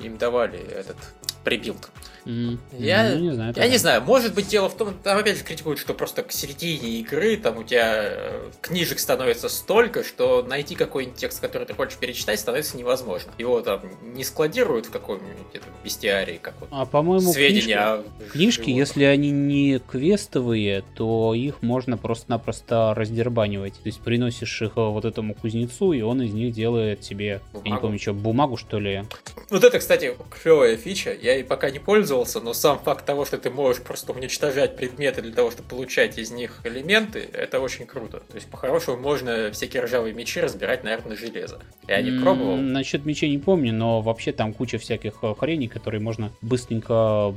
[0.03, 0.97] им давали этот
[1.45, 1.91] прибилд.
[2.27, 2.59] Mm.
[2.79, 5.45] Я, ну, не знаю, я не знаю, может быть дело в том, там опять же
[5.45, 10.75] критикуют, что просто к середине игры там у тебя э, книжек становится столько, что найти
[10.75, 13.31] какой-нибудь текст, который ты хочешь перечитать, становится невозможно.
[13.39, 19.05] Его там не складируют в каком-нибудь бестиарии, как вот а, по-моему, сведения книжки, книжки если
[19.05, 23.75] они не квестовые, то их можно просто-напросто раздербанивать.
[23.75, 27.69] То есть приносишь их э, вот этому кузнецу, и он из них делает себе, бумагу?
[27.69, 29.05] я не помню, что, бумагу что ли.
[29.51, 31.13] Вот это, кстати, клевая фича.
[31.13, 35.23] Я и пока не пользовался, но сам факт того, что ты можешь просто уничтожать предметы
[35.23, 38.21] для того, чтобы получать из них элементы, это очень круто.
[38.21, 41.61] То есть, по-хорошему, можно всякие ржавые мечи разбирать, наверное, на железо.
[41.87, 42.57] Я не пробовал.
[42.57, 47.35] Насчет мечей не помню, но вообще там куча всяких э, хреней, которые можно быстренько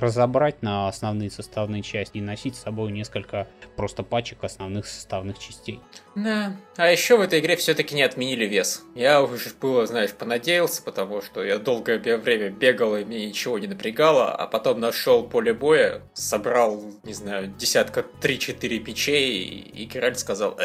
[0.00, 5.80] разобрать на основные составные части и носить с собой несколько просто пачек основных составных частей.
[6.14, 6.56] Да.
[6.76, 8.82] А еще в этой игре все-таки не отменили вес.
[8.94, 13.66] Я уже было, знаешь, понадеялся, потому что я долгое время бегал и мне ничего не
[13.66, 20.58] напрягало, а потом нашел поле боя, собрал, не знаю, десятка 3-4 печей, и Геральт сказал,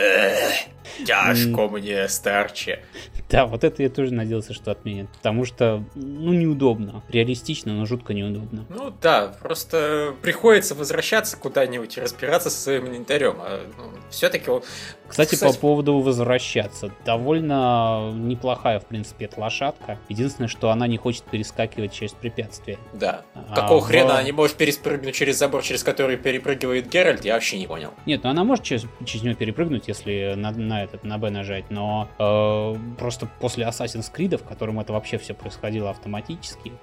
[1.06, 2.84] тяжко мне, старче.
[3.30, 7.04] Да, вот это я тоже надеялся, что отменят, потому что, ну, неудобно.
[7.10, 8.66] Реалистично, но жутко неудобно.
[8.70, 13.36] Ну да, просто приходится возвращаться куда-нибудь и разбираться со своим инвентарем.
[13.40, 14.64] А, ну, все-таки он
[15.08, 16.92] кстати, Кстати, по поводу возвращаться.
[17.06, 20.00] Довольно неплохая, в принципе, эта лошадка.
[20.10, 22.78] Единственное, что она не хочет перескакивать через препятствия.
[22.94, 23.24] Да.
[23.34, 23.86] А, Какого в...
[23.86, 27.94] хрена она не может перепрыгнуть через забор, через который перепрыгивает Геральт, я вообще не понял.
[28.06, 31.70] Нет, ну она может через, через него перепрыгнуть, если на, на этот, на Б нажать,
[31.70, 36.74] но э, просто после Assassin's Creed, в котором это вообще все происходило автоматически.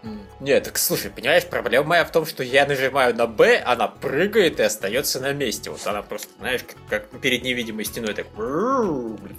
[0.41, 4.61] Нет, так слушай, понимаешь, проблема моя в том, что я нажимаю на Б, она прыгает
[4.61, 5.71] и остается на месте.
[5.71, 8.27] Вот она просто, знаешь, как, как перед невидимой стеной так...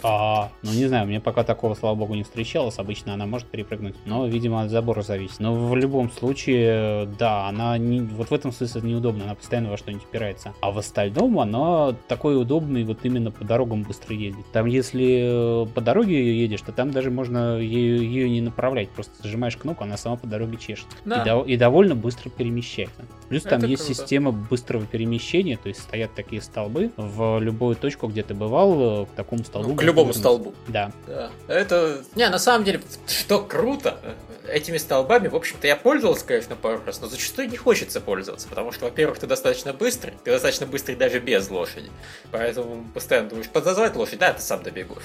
[0.04, 2.78] А, ну не знаю, мне пока такого, слава богу, не встречалось.
[2.80, 5.40] Обычно она может перепрыгнуть, но, видимо, от забора зависит.
[5.40, 9.78] Но в любом случае, да, она не, вот в этом смысле неудобно, она постоянно во
[9.78, 10.54] что-нибудь упирается.
[10.62, 14.46] А в остальном она такой удобный вот именно по дорогам быстро ездить.
[14.52, 18.90] Там, если э, по дороге ее едешь, то там даже можно ее, ее не направлять,
[18.90, 20.88] просто зажимаешь кнопку, она сама по дороге чешет.
[21.06, 21.22] Да.
[21.22, 23.06] И, до, и довольно быстро перемещается.
[23.30, 24.00] Плюс там Это есть круто.
[24.00, 29.16] система быстрого перемещения, то есть стоят такие столбы в любую точку, где ты бывал, к
[29.16, 29.70] такому столбу.
[29.70, 30.54] Ну, к любому столбу.
[30.68, 30.92] Да.
[31.06, 31.30] да.
[31.48, 34.00] Это, не, на самом деле, что круто,
[34.48, 38.72] этими столбами, в общем-то, я пользовался, конечно, пару раз, но зачастую не хочется пользоваться, потому
[38.72, 41.92] что, во-первых, ты достаточно быстрый, ты достаточно быстрый даже без лошади,
[42.32, 44.98] поэтому постоянно думаешь, подозвать лошадь, да, ты сам добегу.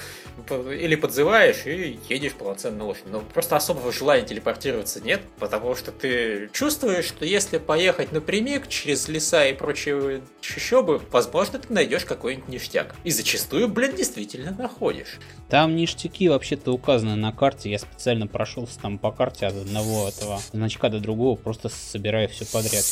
[0.49, 3.09] Или подзываешь и едешь полноценно на лошади.
[3.09, 9.07] Но просто особого желания телепортироваться нет, потому что ты чувствуешь, что если поехать напрямик через
[9.07, 12.95] леса и прочие чащобы, возможно, ты найдешь какой-нибудь ништяк.
[13.03, 15.19] И зачастую, блин, действительно находишь.
[15.49, 20.07] Там ништяки вообще-то указаны на карте, я специально прошелся там по карте карте от одного
[20.07, 22.83] этого значка до другого, просто собирая все подряд,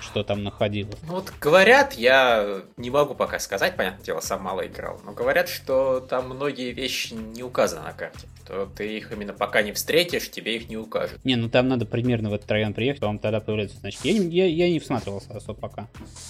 [0.00, 0.96] что там находилось.
[1.06, 5.48] Ну вот говорят, я не могу пока сказать, понятное дело, сам мало играл, но говорят,
[5.48, 10.30] что там многие вещи не указаны на карте, что ты их именно пока не встретишь,
[10.30, 11.22] тебе их не укажут.
[11.22, 14.10] Не, ну там надо примерно в этот район приехать, вам тогда появляются значки.
[14.10, 15.88] Я, я, я не всматривался особо пока.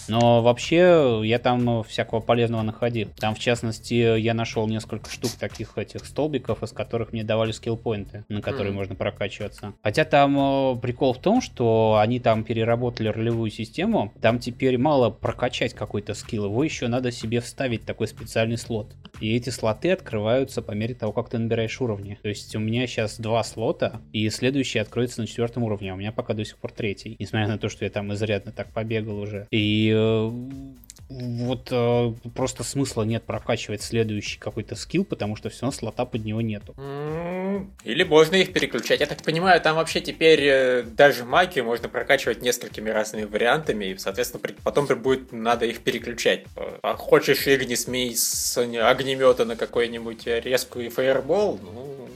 [0.08, 3.08] Но вообще я там всякого полезного находил.
[3.20, 8.24] Там, в частности, я нашел несколько штук таких этих столбиков, из которых мне давали скиллпоинты,
[8.28, 8.76] на которые mm.
[8.76, 9.74] можно прокачиваться.
[9.82, 10.36] Хотя там
[10.74, 16.14] э, прикол в том, что они там переработали ролевую систему, там теперь мало прокачать какой-то
[16.14, 18.92] скилл, его еще надо себе вставить такой специальный слот.
[19.20, 22.07] И эти слоты открываются по мере того, как ты набираешь уровни.
[22.16, 25.96] То есть у меня сейчас два слота, и следующий откроется на четвертом уровне, а у
[25.96, 27.16] меня пока до сих пор третий.
[27.18, 29.46] Несмотря на то, что я там изрядно так побегал уже.
[29.50, 30.30] И э,
[31.08, 36.24] вот э, просто смысла нет прокачивать следующий какой-то скилл, потому что все равно слота под
[36.24, 36.74] него нету.
[37.84, 39.00] Или можно их переключать.
[39.00, 43.98] Я так понимаю, там вообще теперь э, даже магию можно прокачивать несколькими разными вариантами, и,
[43.98, 46.44] соответственно, потом будет надо их переключать.
[46.82, 52.08] А хочешь Игни смей с огнемета на какой-нибудь резкую фаербол, ну,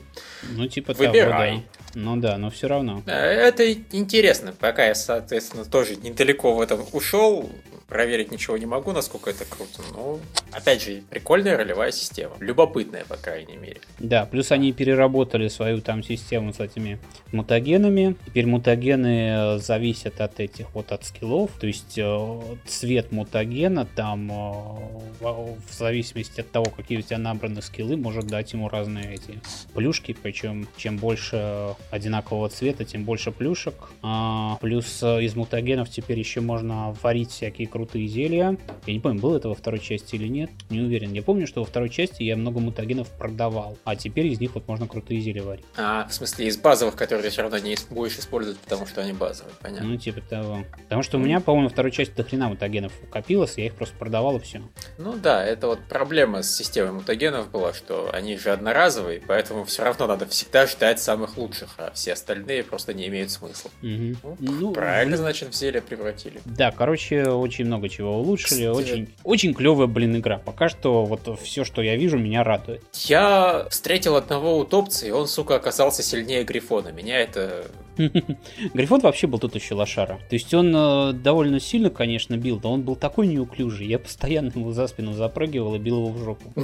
[0.51, 1.51] ну типа выбирай.
[1.51, 1.82] Того, да.
[1.95, 3.03] Ну да, но все равно.
[3.07, 7.51] Это интересно, пока я, соответственно, тоже недалеко в этом ушел,
[7.93, 9.83] проверить ничего не могу, насколько это круто.
[9.93, 10.19] Но,
[10.51, 12.33] опять же, прикольная ролевая система.
[12.41, 13.83] Любопытная, по крайней мере.
[13.99, 16.99] Да, плюс они переработали свою там систему с этими
[17.33, 18.17] мутагенами.
[18.25, 21.51] Теперь мутагены э, зависят от этих вот от скиллов.
[21.61, 27.61] То есть э, цвет мутагена там э, в зависимости от того, какие у тебя набраны
[27.61, 29.39] скиллы, может дать ему разные эти
[29.75, 30.17] плюшки.
[30.21, 33.75] Причем чем больше одинакового цвета, тем больше плюшек.
[34.03, 38.57] А, плюс из мутагенов теперь еще можно варить всякие крутые крутые зелья.
[38.87, 41.13] Я не помню, было это во второй части или нет, не уверен.
[41.13, 44.67] Я помню, что во второй части я много мутагенов продавал, а теперь из них вот
[44.69, 45.65] можно крутые зелья варить.
[45.77, 49.13] А, в смысле, из базовых, которые ты все равно не будешь использовать, потому что они
[49.13, 49.89] базовые, понятно.
[49.89, 50.65] Ну, типа того.
[50.85, 53.97] Потому что у меня, по-моему, во второй части до хрена мутагенов копилось, я их просто
[53.97, 54.63] продавал и все.
[54.99, 59.85] Ну да, это вот проблема с системой мутагенов была, что они же одноразовые, поэтому все
[59.85, 63.71] равно надо всегда ждать самых лучших, а все остальные просто не имеют смысла.
[63.83, 64.17] Угу.
[64.23, 66.41] Ну, ну, правильно, значит, в зелье превратили.
[66.45, 68.67] Да, короче, очень много чего улучшили.
[68.67, 70.39] Очень, очень клевая, блин, игра.
[70.39, 72.83] Пока что вот все, что я вижу, меня радует.
[73.05, 76.89] Я встретил одного утопца, и он, сука, оказался сильнее Грифона.
[76.89, 77.67] Меня это
[78.75, 80.19] Грифон вообще был тут еще лошара.
[80.29, 83.87] То есть он э, довольно сильно, конечно, бил, но он был такой неуклюжий.
[83.87, 86.53] Я постоянно ему за спину запрыгивал и бил его в жопу.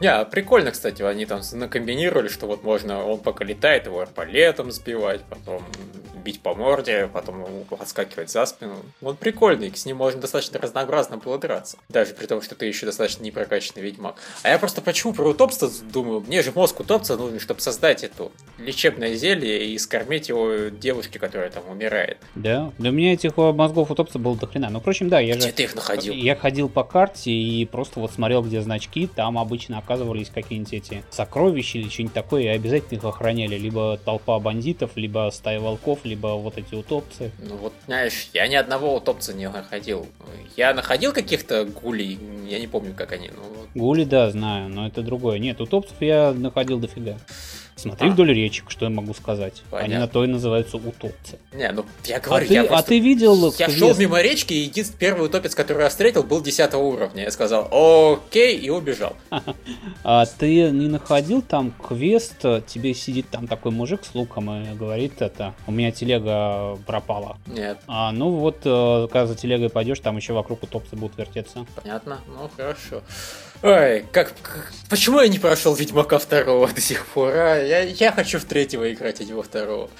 [0.00, 4.70] Не, а прикольно, кстати, они там накомбинировали, что вот можно, он пока летает, его арбалетом
[4.70, 5.62] сбивать, потом
[6.20, 7.46] бить по морде, потом
[7.78, 8.76] отскакивать за спину.
[9.02, 11.78] Он прикольный, с ним можно достаточно разнообразно было драться.
[11.88, 14.16] Даже при том, что ты еще достаточно непрокачанный ведьмак.
[14.42, 18.30] А я просто почему про утопство думаю, мне же мозг утопца нужен, чтобы создать это
[18.58, 22.18] лечебное зелье и скормить его девушке, которая там умирает.
[22.34, 24.70] Да, для меня этих мозгов утопца было до хрена.
[24.70, 25.40] Ну, впрочем, да, я же...
[25.40, 26.14] Где ты их находил?
[26.14, 31.02] Я ходил по карте и просто вот смотрел, где значки, там обычно оказывались какие-нибудь эти
[31.10, 33.56] сокровища или что-нибудь такое, и обязательно их охраняли.
[33.56, 37.30] Либо толпа бандитов, либо стая волков, либо вот эти утопцы.
[37.38, 40.06] Ну вот, знаешь, я ни одного утопца не находил.
[40.56, 43.30] Я находил каких-то гулей, я не помню, как они.
[43.34, 43.42] Ну...
[43.74, 45.38] Гули, да, знаю, но это другое.
[45.38, 47.18] Нет, утопцев я находил дофига.
[47.76, 48.12] Смотри а.
[48.12, 49.62] вдоль речек, что я могу сказать.
[49.70, 49.94] Понятно.
[49.94, 51.38] Они на то и называются утопцы.
[51.52, 52.84] Не, ну я говорю, а ты, я а просто...
[52.84, 53.54] А ты видел...
[53.58, 57.24] Я шел мимо речки, и единственный первый утопец, который я встретил, был 10 уровня.
[57.24, 59.16] Я сказал, окей, и убежал.
[60.02, 65.20] А ты не находил там квест, тебе сидит там такой мужик с луком и говорит
[65.20, 67.38] это, у меня телега пропала.
[67.46, 67.78] Нет.
[67.86, 71.66] А, ну вот, э, когда за телегой пойдешь, там еще вокруг утопцы будут вертеться.
[71.76, 73.02] Понятно, ну хорошо.
[73.62, 74.32] Ой, как.
[74.88, 77.56] Почему я не прошел Ведьмака второго до сих пор, а?
[77.62, 79.90] Я, я хочу в третьего играть, а не во второго.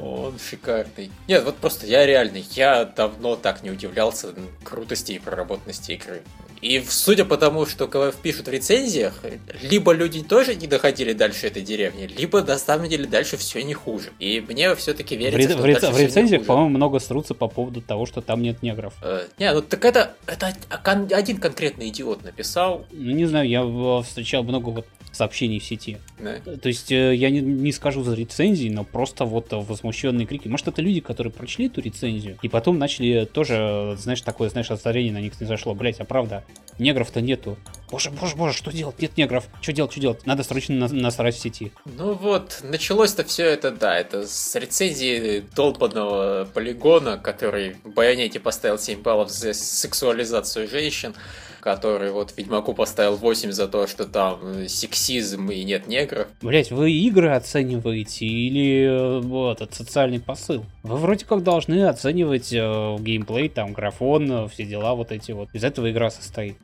[0.00, 1.10] Он шикарный.
[1.26, 6.22] Нет, вот просто я реальный, я давно так не удивлялся крутости и проработанности игры.
[6.60, 9.22] И судя по тому, что КВФ пишут в рецензиях,
[9.62, 13.74] либо люди тоже не доходили дальше этой деревни, либо на самом деле дальше все не
[13.74, 14.10] хуже.
[14.18, 18.06] И мне все-таки верится, в, что в, в рецензиях, по-моему, много срутся по поводу того,
[18.06, 18.94] что там нет негров.
[19.02, 22.86] Э, не, ну так это, это один конкретный идиот написал.
[22.92, 25.98] Ну не знаю, я встречал много вот сообщений в сети.
[26.18, 26.38] Да.
[26.38, 30.48] То есть э, я не, не скажу за рецензии, но просто вот возмущенные крики.
[30.48, 35.12] Может, это люди, которые прочли эту рецензию и потом начали тоже, знаешь, такое, знаешь, озарение
[35.12, 35.74] на них не зашло.
[35.74, 36.44] Блять, а правда,
[36.78, 37.56] негров-то нету.
[37.90, 39.00] Боже, боже, боже, что делать?
[39.00, 39.44] Нет негров.
[39.60, 40.26] Что делать, что делать?
[40.26, 41.72] Надо срочно на насрать в сети.
[41.84, 48.78] Ну вот, началось-то все это, да, это с рецензии долбанного полигона, который в Байонете поставил
[48.78, 51.14] 7 баллов за сексуализацию женщин
[51.60, 56.28] который вот Ведьмаку поставил 8 за то, что там сексизм и нет негров.
[56.40, 60.64] Блять, вы игры оцениваете или э, вот этот социальный посыл?
[60.82, 65.48] Вы вроде как должны оценивать э, геймплей, там, графон, э, все дела вот эти вот.
[65.52, 66.56] Из этого игра состоит.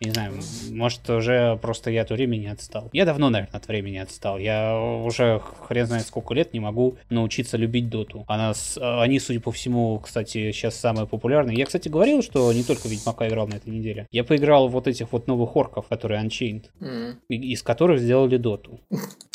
[0.00, 0.34] Не знаю,
[0.70, 2.90] может уже просто я от времени отстал.
[2.92, 4.38] Я давно, наверное, от времени отстал.
[4.38, 8.24] Я уже хрен знает сколько лет не могу научиться любить доту.
[8.28, 11.56] Она, они, судя по всему, кстати, сейчас самые популярные.
[11.56, 14.06] Я, кстати, говорил, что не только Ведьмака играл на этой неделе.
[14.10, 17.16] Я поиграл вот этих вот новых орков, которые Unchained, mm.
[17.28, 18.80] из которых сделали доту.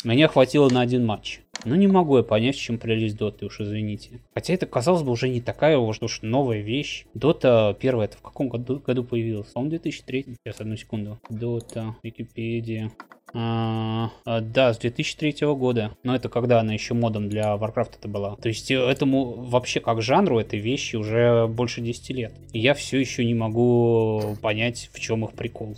[0.04, 1.40] Меня хватило на один матч.
[1.64, 4.20] Ну не могу я понять, в чем прелесть Доты, уж извините.
[4.34, 7.06] Хотя это, казалось бы, уже не такая уж, новая вещь.
[7.14, 9.48] Дота первая, это в каком году, году появилась?
[9.48, 10.36] По-моему, 2003.
[10.44, 11.20] Сейчас, одну секунду.
[11.30, 12.90] Дота, Википедия.
[13.34, 15.96] А, а, да, с 2003 года.
[16.02, 18.36] Но это когда она еще модом для Warcraft это была.
[18.36, 22.32] То есть э, этому вообще как жанру этой вещи уже больше 10 лет.
[22.52, 25.76] И я все еще не могу понять, в чем их прикол.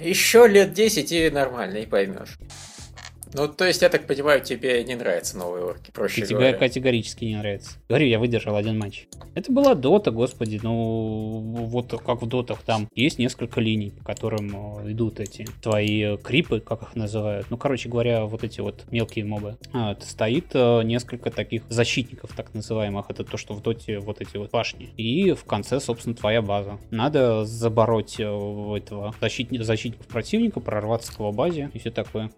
[0.00, 2.38] Еще лет 10 и нормально, и поймешь.
[3.32, 6.52] Ну, то есть, я так понимаю, тебе не нравятся новые орки, проще Тебе говоря.
[6.54, 7.72] категорически не нравится.
[7.88, 9.06] Говорю, я выдержал один матч.
[9.34, 14.84] Это была дота, господи, ну вот как в дотах там есть несколько линий, по которым
[14.84, 17.46] э, идут эти твои крипы, как их называют.
[17.50, 19.56] Ну, короче говоря, вот эти вот мелкие мобы.
[19.72, 23.06] А, стоит э, несколько таких защитников, так называемых.
[23.08, 24.86] Это то, что в доте вот эти вот башни.
[24.96, 26.78] И в конце, собственно, твоя база.
[26.90, 32.30] Надо забороть э, этого защитника, защитников противника, прорваться к его базе и все такое.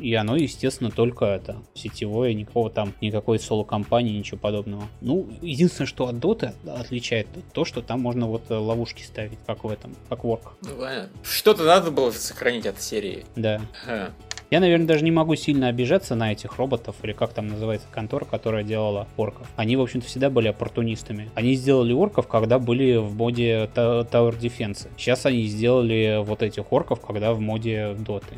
[0.00, 4.84] И оно, естественно, только это сетевое, никакого там, никакой соло-компании, ничего подобного.
[5.00, 9.64] Ну, единственное, что от Dota отличает, то, что там можно вот э, ловушки ставить, как
[9.64, 10.48] в этом, как Work.
[10.62, 10.76] Ну.
[11.22, 13.24] Что-то надо было сохранить от серии.
[13.36, 13.60] Да.
[13.84, 14.10] Ха.
[14.50, 18.24] Я, наверное, даже не могу сильно обижаться на этих роботов, или как там называется контора,
[18.24, 19.46] которая делала орков.
[19.54, 21.30] Они, в общем-то, всегда были оппортунистами.
[21.36, 24.88] Они сделали орков, когда были в моде Tower Defense.
[24.96, 28.34] Сейчас они сделали вот этих орков, когда в моде Доты.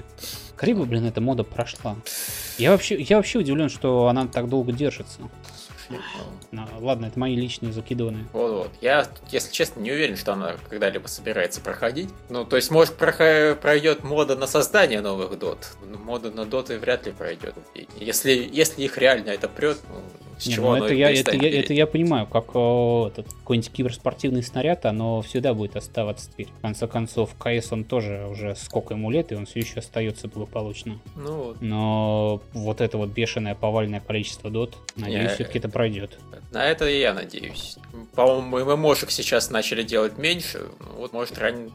[0.54, 1.96] Криво, блин, эта мода прошла.
[2.58, 5.20] Я вообще, я вообще удивлен, что она так долго держится.
[6.52, 8.24] Ну, Ну, ладно, это мои личные закидывания.
[8.32, 8.70] Вот-вот.
[8.80, 12.08] Я, если честно, не уверен, что она когда-либо собирается проходить.
[12.28, 15.76] Ну, то есть, может, пройдет мода на создание новых дот.
[15.86, 17.54] но Мода на доты вряд ли пройдет.
[17.98, 20.00] Если, если их реально это прет, ну,
[20.42, 23.32] с Не, чего ну оно это, я, это, я, это я понимаю, как э, этот
[23.32, 26.48] какой-нибудь киберспортивный снаряд, оно всегда будет оставаться теперь.
[26.58, 30.28] В конце концов, КС он тоже уже сколько ему лет, и он все еще остается
[30.28, 30.98] благополучно.
[31.14, 31.56] Ну, вот.
[31.60, 36.18] Но вот это вот бешеное повальное количество дот, надеюсь, все-таки это пройдет.
[36.52, 37.76] На это и я надеюсь.
[38.14, 40.66] По-моему, ММОшек сейчас начали делать меньше.
[40.80, 41.70] Ну, Вот, может, ранее...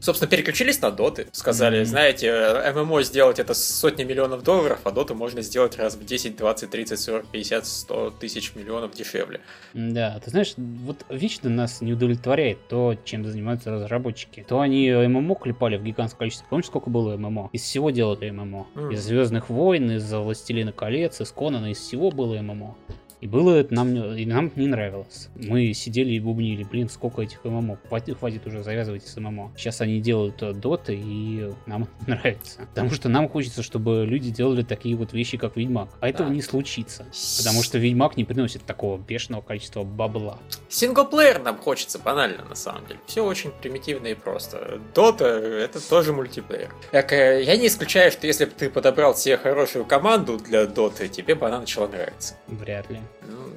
[0.00, 1.26] Собственно, переключились на доты.
[1.32, 1.86] Сказали, Мгм.
[1.86, 6.70] знаете, ММО сделать это сотни миллионов долларов, а доту можно сделать раз в 10, 20,
[6.70, 9.40] 30, 40, 50, 100 тысяч миллионов дешевле.
[9.74, 14.44] Да, ты знаешь, вот вечно нас не удовлетворяет то, чем занимаются разработчики.
[14.48, 16.46] То они ММО клепали в гигантском количестве.
[16.50, 17.50] Помнишь, сколько было ММО?
[17.52, 18.66] Из всего делали ММО.
[18.74, 18.90] Мгм.
[18.90, 22.76] Из Звездных войн, из Властелина колец, из Конана, из всего было ММО.
[23.20, 25.28] И было это нам, и нам не нравилось.
[25.34, 27.78] Мы сидели и бубнили, блин, сколько этих ММО.
[27.88, 29.52] Хватит, хватит уже, завязывайте с ММО.
[29.56, 32.60] Сейчас они делают э, доты, и нам нравится.
[32.60, 35.88] Потому что нам хочется, чтобы люди делали такие вот вещи, как Ведьмак.
[36.00, 36.34] А этого Да.
[36.34, 37.06] не случится.
[37.38, 40.38] Потому что Ведьмак не приносит такого бешеного количества бабла.
[40.68, 43.00] Синглплеер нам хочется банально, на самом деле.
[43.06, 44.80] Все очень примитивно и просто.
[44.94, 46.72] Дота— это тоже мультиплеер.
[46.92, 51.08] Так, э, я не исключаю, что если бы ты подобрал себе хорошую команду для доты,
[51.08, 52.34] тебе бы она начала нравиться.
[52.46, 53.00] Вряд ли.
[53.26, 53.52] Ну,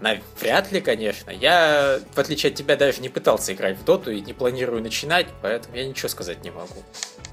[0.00, 1.30] на- вряд ли, конечно.
[1.30, 5.26] Я, в отличие от тебя, даже не пытался играть в доту и не планирую начинать,
[5.42, 6.82] поэтому я ничего сказать не могу.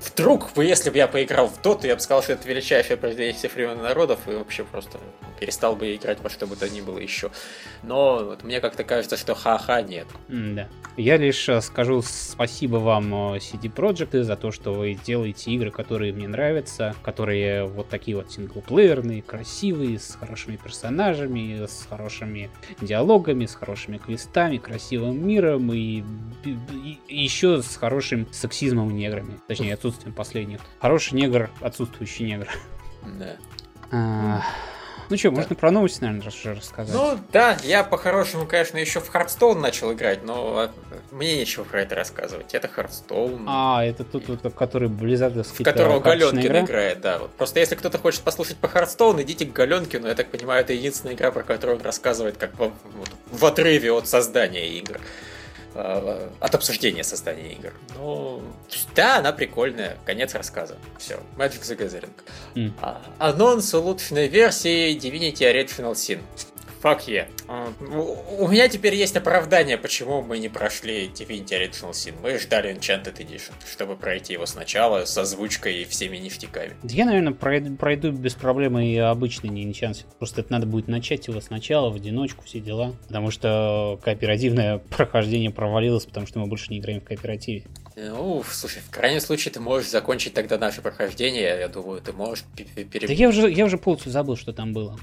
[0.05, 3.33] Вдруг, бы, если бы я поиграл в доту, я бы сказал, что это величайшее произведение
[3.33, 4.99] всех времен народов, и вообще просто
[5.39, 7.31] перестал бы играть во что бы то ни было еще.
[7.83, 10.07] Но вот мне как-то кажется, что ха-ха нет.
[10.27, 10.67] Да.
[10.95, 15.71] Я лишь э, скажу спасибо вам, э, CD Projekt, за то, что вы делаете игры,
[15.71, 22.51] которые мне нравятся, которые вот такие вот синглплеерные, красивые, с хорошими персонажами, с хорошими
[22.81, 26.03] диалогами, с хорошими квестами, красивым миром и,
[26.45, 29.39] и- и еще с хорошим сексизмом и неграми.
[29.47, 30.59] Точнее, отсутствием последних.
[30.79, 32.47] Хороший негр, отсутствующий негр.
[33.19, 33.35] Да.
[33.91, 34.41] А,
[35.09, 36.93] Ну что, можно про новости, наверное, уже рассказать.
[36.93, 40.71] Ну да, я по-хорошему, конечно, еще в Hearthstone начал играть, но а,
[41.11, 42.53] мне нечего про это рассказывать.
[42.53, 43.45] Это Hearthstone.
[43.47, 46.59] А, это тот, вот, который близзардовский в которого Галенкин игра?
[46.61, 47.19] играет, да.
[47.19, 47.31] Вот.
[47.31, 50.07] Просто если кто-то хочет послушать по Hearthstone, идите к Галенкину.
[50.07, 53.91] Я так понимаю, это единственная игра, про которую он рассказывает как во- вот, в отрыве
[53.91, 54.99] от создания игр.
[55.75, 57.73] А, От обсуждения создания игр.
[57.95, 58.41] Ну,
[58.95, 59.97] да, она прикольная.
[60.05, 60.77] Конец рассказа.
[60.97, 61.19] Все.
[61.37, 62.11] Magic the Gathering.
[62.55, 62.73] М.
[62.81, 66.19] А, Анонс улучшенной версии Divinity Original Sin.
[66.83, 67.27] Fuck yeah.
[67.47, 67.71] А,
[68.39, 72.13] У меня теперь есть оправдание, почему мы не прошли Divinity Original Sin.
[72.21, 76.75] Мы ждали Enchanted Edition, чтобы пройти его сначала с озвучкой и всеми ништяками.
[76.83, 80.05] Да Я, наверное, пройду, пройду без проблем и обычный не Enchanted.
[80.17, 82.93] Просто это надо будет начать его сначала, в одиночку, все дела.
[83.07, 87.63] Потому что кооперативное прохождение провалилось, потому что мы больше не играем в кооперативе.
[87.95, 91.43] Ну, слушай, в крайнем случае ты можешь закончить тогда наше прохождение.
[91.59, 94.51] Я думаю, ты можешь пе- пе- пере- Да я уже, я уже полностью забыл, что
[94.51, 94.99] там было.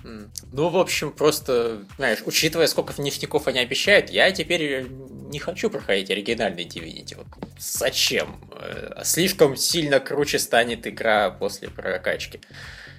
[0.52, 4.86] Ну, в общем, просто, знаешь, учитывая, сколько ништяков они обещают, я теперь
[5.30, 7.16] не хочу проходить оригинальный Divinity.
[7.16, 7.26] Вот
[7.58, 8.36] зачем?
[8.52, 12.40] Э, Слишком сильно круче станет игра после прокачки.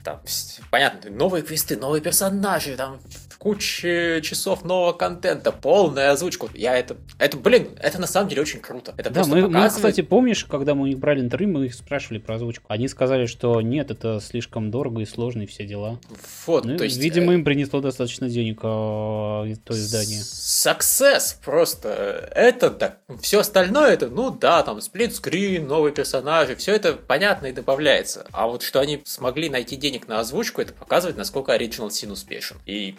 [0.04, 0.22] Там,
[0.70, 3.00] понятно, новые квесты, новые персонажи, там
[3.42, 6.48] куча часов нового контента, полная озвучка.
[6.54, 8.94] Я это, это, блин, это на самом деле очень круто.
[8.98, 9.52] Это да, мы, показывает...
[9.52, 12.66] мы, кстати, помнишь, когда мы у них брали интервью, мы их спрашивали про озвучку.
[12.68, 16.00] Они сказали, что нет, это слишком дорого и сложно, и все дела.
[16.46, 16.98] Вот, ну, то есть...
[16.98, 20.20] Видимо, э, им принесло достаточно денег э, то издание.
[20.20, 22.30] Success просто.
[22.36, 22.98] Это да.
[23.22, 28.28] Все остальное, это, ну да, там сплитскрин, новые персонажи, все это понятно и добавляется.
[28.32, 32.58] А вот что они смогли найти денег на озвучку, это показывает, насколько Original Sin успешен.
[32.66, 32.96] И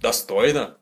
[0.00, 0.76] достойно.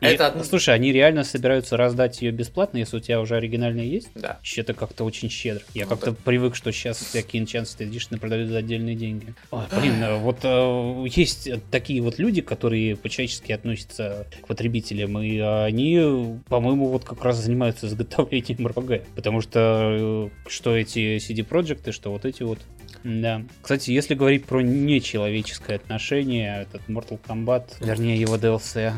[0.00, 0.42] И, это...
[0.42, 4.08] Слушай, они реально собираются раздать ее бесплатно, если у тебя уже оригинальная есть?
[4.16, 4.40] Да.
[4.56, 5.62] Это как-то очень щедро.
[5.74, 6.16] Я ну, как-то да.
[6.24, 9.32] привык, что сейчас всякие Enchanted Edition продают за отдельные деньги.
[9.52, 15.38] Ой, блин, э, вот э, есть такие вот люди, которые по-человечески относятся к потребителям, и
[15.38, 19.06] они, по-моему, вот как раз занимаются изготовлением РПГ.
[19.14, 22.58] Потому что э, что эти CD Projekt, что вот эти вот
[23.04, 23.42] да.
[23.60, 28.92] Кстати, если говорить про нечеловеческое отношение, этот Mortal Kombat, вернее его DLC,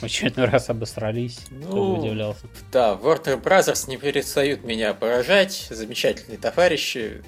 [0.00, 1.40] в очередной раз обосрались.
[1.50, 2.46] Ну, Кто удивлялся.
[2.72, 5.66] Да, Warner Brothers не перестают меня поражать.
[5.70, 7.22] Замечательные товарищи.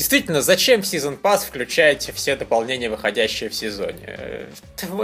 [0.00, 4.46] Действительно, зачем в Season Pass включаете все дополнения, выходящие в сезоне?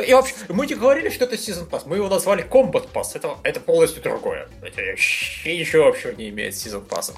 [0.07, 3.37] И вообще, мы не говорили, что это Season Pass, мы его назвали Combat Pass, это,
[3.43, 4.49] это полностью другое.
[4.63, 7.13] Это ничего общего не имеет с Season Pass.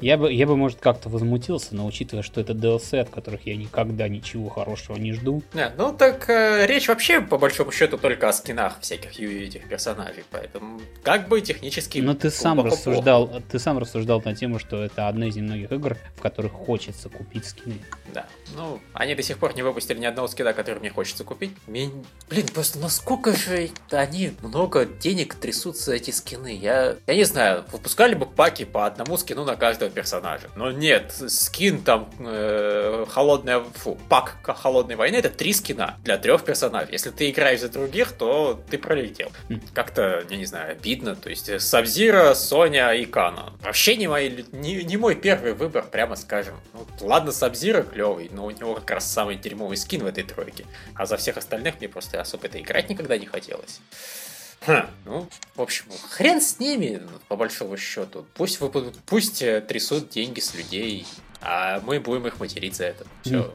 [0.00, 3.56] Я бы, я бы, может, как-то возмутился, но учитывая, что это DLC, от которых я
[3.56, 5.42] никогда ничего хорошего не жду.
[5.54, 10.24] Не, ну так э, речь вообще, по большому счету, только о скинах всяких этих персонажей,
[10.30, 11.98] поэтому как бы технически...
[11.98, 13.42] Но ты сам рассуждал, плохо.
[13.50, 17.46] ты сам рассуждал на тему, что это одна из немногих игр, в которых хочется купить
[17.46, 17.78] скины.
[18.12, 18.26] Да,
[18.56, 21.52] ну, они до сих пор не выпустили ни одного скина, который мне хочется купить.
[21.66, 21.90] Мне...
[22.28, 26.54] Блин, просто насколько же они много денег трясутся эти скины.
[26.54, 30.48] Я, я не знаю, выпускали бы паки по одному скину на каждого персонажа.
[30.56, 36.44] Но нет, скин там э, холодная, фу, пак холодной войны это три скина для трех
[36.44, 36.92] персонажей.
[36.92, 39.32] Если ты играешь за других, то ты пролетел.
[39.48, 39.60] Хм.
[39.72, 41.16] Как-то, я не знаю, обидно.
[41.16, 43.52] То есть Сабзира, Соня и Кана.
[43.62, 46.54] Вообще не мой, не, не мой первый выбор, прямо скажем.
[46.72, 50.66] Ну, ладно, Сабзира клевый, но у него как раз самый дерьмовый скин в этой тройке.
[50.94, 53.80] А за всех остальных мне просто особо это играть никогда не хотелось.
[54.60, 58.26] Ха, ну, в общем, хрен с ними, по большому счету.
[58.34, 61.06] Пусть, вы, пусть э, трясут деньги с людей,
[61.42, 63.06] а мы будем их материть за это.
[63.22, 63.34] Все.
[63.34, 63.54] Mm.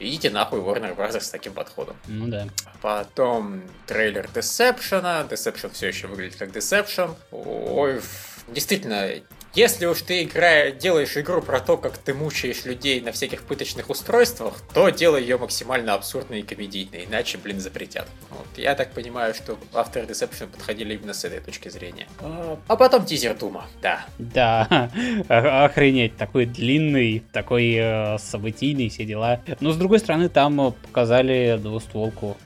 [0.00, 1.20] Идите нахуй Warner Bros.
[1.20, 1.96] с таким подходом.
[2.06, 2.46] Ну да.
[2.80, 5.28] Потом трейлер Deception.
[5.28, 7.14] Deception все еще выглядит как Deception.
[7.30, 8.00] Ой,
[8.48, 9.10] действительно,
[9.54, 13.90] если уж ты играя, делаешь игру про то, как ты мучаешь людей на всяких пыточных
[13.90, 18.06] устройствах, то делай ее максимально абсурдной и комедийной, иначе, блин, запретят.
[18.30, 18.46] Вот.
[18.56, 22.06] Я так понимаю, что авторы Deception подходили именно с этой точки зрения.
[22.20, 24.06] А, а потом тизер Дума, да.
[24.18, 24.90] Да,
[25.28, 29.40] охренеть, такой длинный, такой э, событийный, все дела.
[29.60, 32.36] Но с другой стороны, там показали двустволку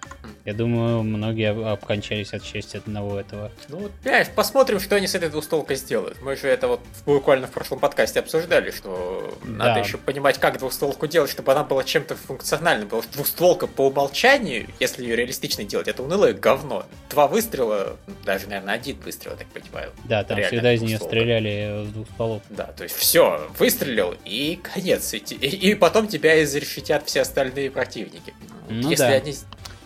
[0.45, 3.53] я думаю, многие обкончались от счастья одного этого.
[3.68, 6.20] Ну, понимаешь, посмотрим, что они с этой двустолкой сделают.
[6.20, 9.51] Мы же это вот буквально в прошлом подкасте обсуждали, что да.
[9.51, 12.88] надо еще понимать, как двустолку делать, чтобы она была чем-то функциональным.
[12.88, 16.86] Потому что двустолка по умолчанию, если ее реалистично делать, это унылое говно.
[17.09, 19.93] Два выстрела, даже, наверное, один выстрел, так понимаю.
[20.05, 22.43] Да, там всегда из нее стреляли с двух стволов.
[22.51, 25.14] Да, то есть все, выстрелил, и конец.
[25.14, 28.34] И, и, и потом тебя изрешетят все остальные противники.
[28.68, 29.12] Ну, если да.
[29.12, 29.34] они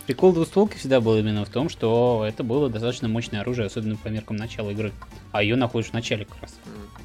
[0.06, 4.06] Прикол двустволки всегда был именно в том, что это было достаточно мощное оружие, особенно по
[4.06, 4.92] меркам начала игры.
[5.32, 6.54] А ее находишь в начале как раз.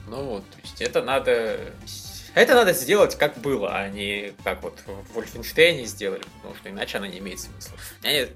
[0.08, 1.58] Ну вот, то есть это надо...
[2.34, 7.00] Это надо сделать как было, а не как вот в Вольфенштейне сделали, потому что иначе
[7.00, 7.76] она не имеет смысла.
[8.04, 8.28] Они,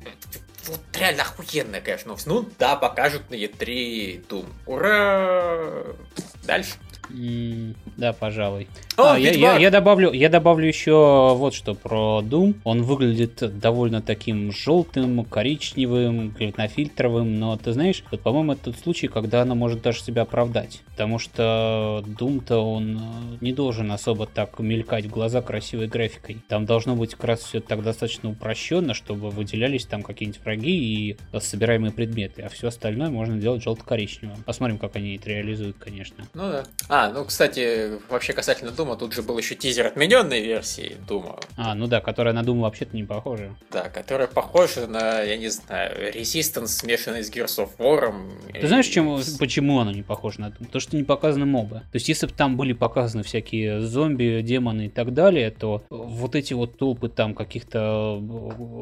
[0.66, 2.16] вот реально охуенная, конечно.
[2.26, 4.48] Ну да, покажут на E3 Doom.
[4.66, 5.96] Ура!
[6.44, 6.74] Дальше
[7.10, 8.68] да, пожалуй.
[8.98, 12.56] О, а, я, я, я, добавлю, я добавлю еще вот что про Doom.
[12.64, 19.08] Он выглядит довольно таким желтым, коричневым, клетнофильтровым, но ты знаешь, вот, по-моему, это тот случай,
[19.08, 20.82] когда она может даже себя оправдать.
[20.92, 26.38] Потому что Doom-то он э, не должен особо так мелькать в глаза красивой графикой.
[26.48, 31.18] Там должно быть как раз все так достаточно упрощенно, чтобы выделялись там какие-нибудь враги и
[31.40, 34.44] собираемые предметы, а все остальное можно делать желто-коричневым.
[34.44, 36.26] Посмотрим, как они это реализуют, конечно.
[36.34, 36.64] Ну да.
[36.98, 41.38] А, ну, кстати, вообще касательно Дума, тут же был еще тизер отмененной версии Дума.
[41.58, 43.54] А, ну да, которая на Дума вообще-то не похожа.
[43.70, 48.14] Да, которая похожа на, я не знаю, Resistance, смешанный с Gears of War.
[48.54, 48.68] Ты и...
[48.68, 50.70] знаешь, чем, почему она не похожа на Doom?
[50.72, 51.82] То, что не показаны мобы.
[51.92, 56.34] То есть, если бы там были показаны всякие зомби, демоны и так далее, то вот
[56.34, 58.22] эти вот толпы там каких-то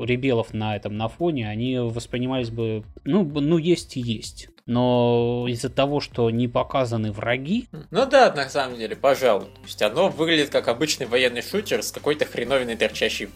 [0.05, 5.69] ребелов на этом на фоне, они воспринимались бы, ну, ну есть и есть но из-за
[5.69, 7.67] того, что не показаны враги...
[7.91, 9.45] Ну да, на самом деле, пожалуй.
[9.45, 13.29] То есть оно выглядит как обычный военный шутер с какой-то хреновиной торчащей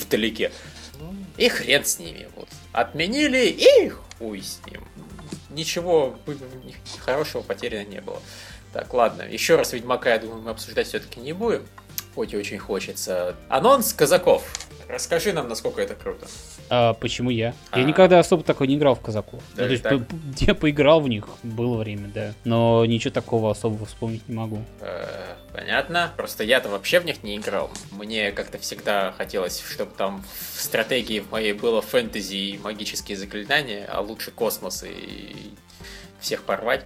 [0.00, 0.50] вдалеке.
[1.36, 2.28] И хрен с ними.
[2.34, 2.48] Вот.
[2.72, 4.84] Отменили, и хуй с ним.
[5.50, 6.16] Ничего
[6.98, 8.20] хорошего потеряно не было.
[8.72, 9.22] Так, ладно.
[9.22, 11.66] Еще раз Ведьмака, я думаю, мы обсуждать все-таки не будем.
[12.14, 13.36] Хоть и очень хочется.
[13.48, 14.44] Анонс казаков.
[14.88, 16.26] Расскажи нам, насколько это круто.
[16.70, 17.48] А, почему я?
[17.48, 17.78] А-а-а.
[17.78, 17.88] Я а.
[17.88, 19.42] никогда особо такой не играл в казаков.
[19.54, 22.34] Да, ну, то есть, по- я поиграл в них, было время, да.
[22.44, 24.62] Но ничего такого особого вспомнить не могу.
[24.80, 26.12] Э, понятно.
[26.16, 27.70] Просто я-то вообще в них не играл.
[27.90, 30.22] Мне как-то всегда хотелось, чтобы там
[30.54, 35.52] в стратегии в моей было фэнтези и магические заклинания, а лучше космос и
[36.20, 36.84] всех порвать.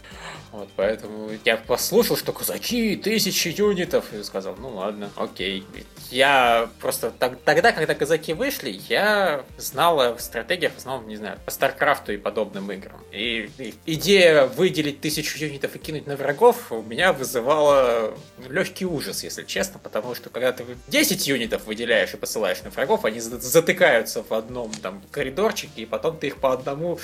[0.53, 5.65] Вот, поэтому я послушал, что казаки, тысячи юнитов, и сказал, ну ладно, окей.
[6.11, 11.39] Я просто так, тогда, когда казаки вышли, я знал о стратегиях, в основном, не знаю,
[11.47, 13.01] по Старкрафту и подобным играм.
[13.13, 13.51] И,
[13.87, 18.15] идея выделить тысячу юнитов и кинуть на врагов у меня вызывала
[18.47, 23.07] легкий ужас, если честно, потому что когда ты 10 юнитов выделяешь и посылаешь на врагов,
[23.07, 26.99] они затыкаются в одном там коридорчике, и потом ты их по одному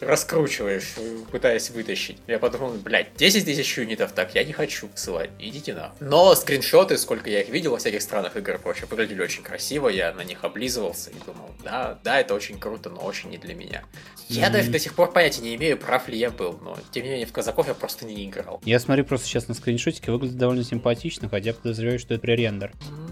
[0.00, 0.94] раскручиваешь,
[1.30, 2.18] пытаясь вытащить.
[2.26, 5.92] Я подумал, блядь, 10 тысяч юнитов, так я не хочу ссылать, идите на.
[6.00, 9.88] Но скриншоты, сколько я их видел во всяких странах игр и прочее, выглядели очень красиво,
[9.88, 13.54] я на них облизывался и думал, да, да, это очень круто, но очень не для
[13.54, 13.84] меня.
[14.28, 17.10] Я даже до сих пор понятия не имею, прав ли я был, но тем не
[17.10, 18.60] менее в казаков я просто не играл.
[18.64, 22.72] Я смотрю просто сейчас на скриншотики, выглядит довольно симпатично, хотя подозреваю, что это пререндер.
[22.72, 23.05] Mm-hmm.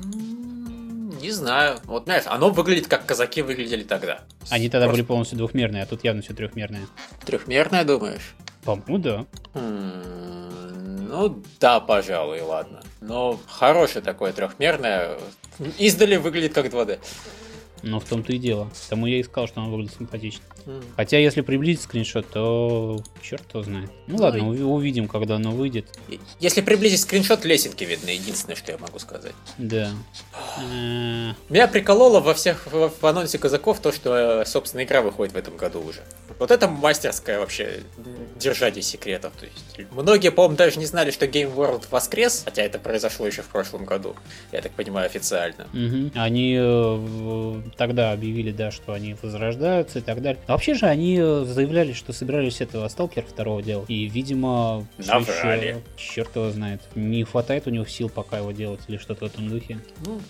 [1.24, 1.80] Не знаю.
[1.84, 4.20] Вот, знаешь, оно выглядит как казаки выглядели тогда.
[4.50, 4.92] Они тогда Просто...
[4.92, 6.82] были полностью двухмерные, а тут явно все трехмерное.
[7.24, 8.34] Трехмерное, думаешь?
[8.62, 9.26] По-моему, да.
[9.54, 12.82] Ну да, пожалуй, ладно.
[13.00, 15.16] Но хорошее такое трехмерное.
[15.78, 16.98] Издали выглядит как 2D.
[17.84, 18.70] Но в том-то и дело.
[18.88, 20.42] Тому я и сказал, что оно выглядит симпатично.
[20.66, 20.84] Mm.
[20.96, 23.90] Хотя, если приблизить скриншот, то черт его знает.
[24.06, 24.62] Ну, ну ладно, и...
[24.62, 25.86] увидим, когда оно выйдет.
[26.40, 28.10] Если приблизить скриншот, лесенки видно.
[28.10, 29.34] Единственное, что я могу сказать.
[29.58, 29.90] Да.
[31.48, 35.80] Меня прикололо во всех в анонсе казаков то, что, собственно, игра выходит в этом году
[35.82, 36.02] уже.
[36.38, 37.82] Вот это мастерская вообще
[38.38, 39.32] держание секретов.
[39.38, 43.42] То есть, многие, по-моему, даже не знали, что Game World воскрес, хотя это произошло еще
[43.42, 44.16] в прошлом году,
[44.52, 45.66] я так понимаю, официально.
[45.72, 46.12] Угу.
[46.14, 50.40] Они э, тогда объявили, да, что они возрождаются и так далее.
[50.48, 53.88] Но вообще же они э, заявляли, что собирались этого Сталкера второго делать.
[53.88, 55.82] И, видимо, Наврали.
[55.96, 59.28] еще, черт его знает, не хватает у него сил пока его делать или что-то в
[59.28, 59.78] этом духе.
[60.04, 60.20] Ну,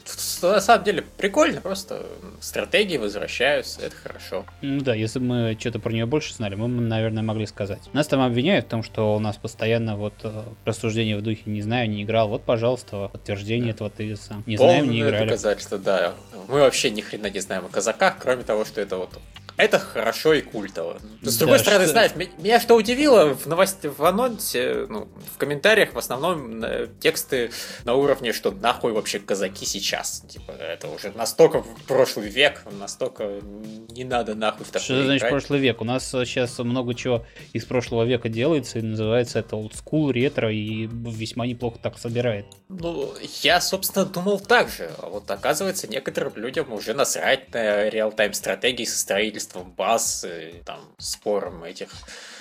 [0.42, 2.06] на самом деле, прикольно, просто
[2.40, 4.44] стратегии возвращаются, это хорошо.
[4.62, 7.80] Ну да, если бы мы что-то про нее больше знали, мы, наверное, могли сказать.
[7.92, 11.62] Нас там обвиняют в том, что у нас постоянно вот э, рассуждение в духе «не
[11.62, 12.28] знаю, не играл».
[12.28, 13.70] Вот, пожалуйста, подтверждение да.
[13.70, 14.42] этого тезиса.
[14.46, 15.26] Не Полное знаем, не играли.
[15.26, 16.14] доказательство, да.
[16.48, 19.18] Мы вообще ни хрена не знаем о казаках, кроме того, что это вот
[19.56, 20.98] это хорошо и культово.
[21.22, 21.92] С другой да, стороны, что...
[21.92, 27.52] знаешь, меня что удивило в новости, в анонсе, ну, в комментариях в основном э, тексты
[27.84, 30.24] на уровне, что нахуй вообще казаки сейчас.
[30.28, 33.40] Типа, это уже настолько прошлый век, настолько
[33.90, 35.80] не надо нахуй в такой Что значит прошлый век?
[35.80, 40.88] У нас сейчас много чего из прошлого века делается, и называется это school, ретро, и
[40.88, 42.46] весьма неплохо так собирает.
[42.68, 44.90] Ну, я, собственно, думал так же.
[44.98, 50.62] А вот оказывается, некоторым людям уже насрать на реал-тайм стратегии со строительством количеством баз, и,
[50.64, 51.88] там, спором этих.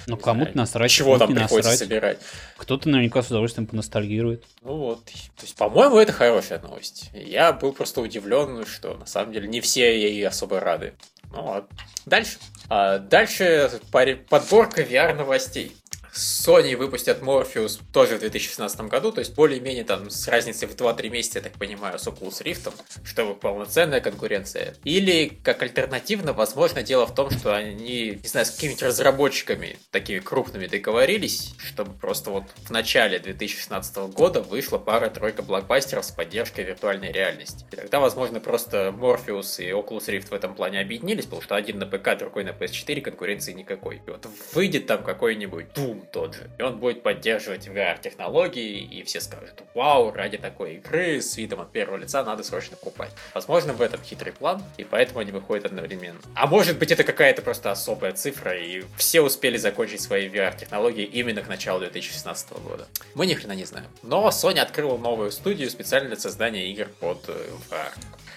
[0.08, 0.92] Ну, кому-то насрать.
[0.92, 1.80] Чего там приходится насрать.
[1.80, 2.20] собирать.
[2.58, 4.46] Кто-то наверняка с удовольствием поностальгирует.
[4.62, 5.06] Ну вот.
[5.06, 7.10] То есть, по-моему, это хорошая новость.
[7.14, 10.94] Я был просто удивлен, что на самом деле не все ей особо рады.
[11.32, 11.70] Ну вот.
[12.06, 12.38] Дальше.
[12.70, 15.76] А дальше подборка VR-новостей.
[16.16, 21.10] Sony выпустят Morpheus тоже в 2016 году, то есть более-менее там с разницей в 2-3
[21.10, 22.72] месяца, я так понимаю, с Oculus Rift,
[23.04, 24.76] чтобы полноценная конкуренция.
[24.84, 30.20] Или, как альтернативно, возможно, дело в том, что они, не знаю, с какими-то разработчиками такими
[30.20, 37.12] крупными договорились, чтобы просто вот в начале 2016 года вышла пара-тройка блокбастеров с поддержкой виртуальной
[37.12, 37.66] реальности.
[37.72, 41.80] И тогда, возможно, просто Morpheus и Oculus Rift в этом плане объединились, потому что один
[41.80, 44.02] на ПК, другой на PS4, конкуренции никакой.
[44.06, 46.50] И вот выйдет там какой-нибудь Doom тот же.
[46.58, 51.72] И он будет поддерживать VR-технологии, и все скажут, вау, ради такой игры с видом от
[51.72, 53.12] первого лица надо срочно покупать.
[53.34, 56.20] Возможно, в этом хитрый план, и поэтому они выходят одновременно.
[56.36, 61.42] А может быть, это какая-то просто особая цифра, и все успели закончить свои VR-технологии именно
[61.42, 62.88] к началу 2016 года.
[63.16, 63.88] Мы ни хрена не знаем.
[64.02, 67.34] Но Sony открыла новую студию специально для создания игр под э,
[67.70, 67.92] VR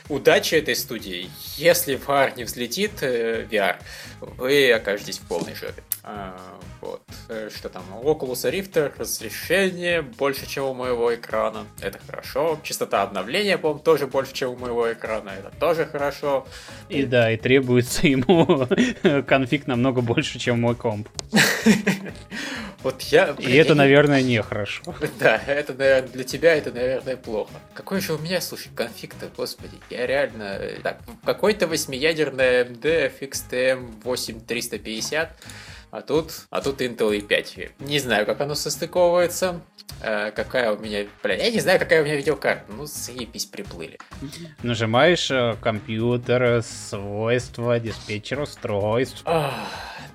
[0.08, 1.28] удачи этой студии.
[1.56, 3.76] Если VR не взлетит, э, VR,
[4.20, 5.82] вы окажетесь в полной жопе.
[6.08, 6.36] А,
[6.82, 7.02] вот.
[7.28, 7.82] Э, что там?
[8.00, 11.66] Oculus Rift разрешение больше, чем у моего экрана.
[11.82, 12.60] Это хорошо.
[12.62, 15.30] Частота обновления, по-моему, тоже больше, чем у моего экрана.
[15.30, 16.46] Это тоже хорошо.
[16.88, 18.68] И, и да, и требуется ему
[19.26, 21.08] конфиг намного больше, чем мой комп.
[22.82, 23.34] Вот я...
[23.40, 24.84] И это, наверное, нехорошо.
[25.18, 27.54] Да, это, наверное, для тебя это, наверное, плохо.
[27.74, 29.76] Какой же у меня, слушай, конфиг-то, господи.
[29.90, 30.60] Я реально...
[30.84, 35.30] Так, какой-то восьмиядерный AMD FXTM 8350
[35.90, 37.72] а тут, а тут Intel i5.
[37.80, 39.60] Не знаю, как оно состыковывается.
[40.02, 41.06] Э, какая у меня...
[41.22, 42.64] Бля, я не знаю, какая у меня видеокарта.
[42.68, 43.98] Ну, заебись, приплыли.
[44.62, 49.22] Нажимаешь э, компьютер, свойства, диспетчер устройств.
[49.24, 49.54] Ах,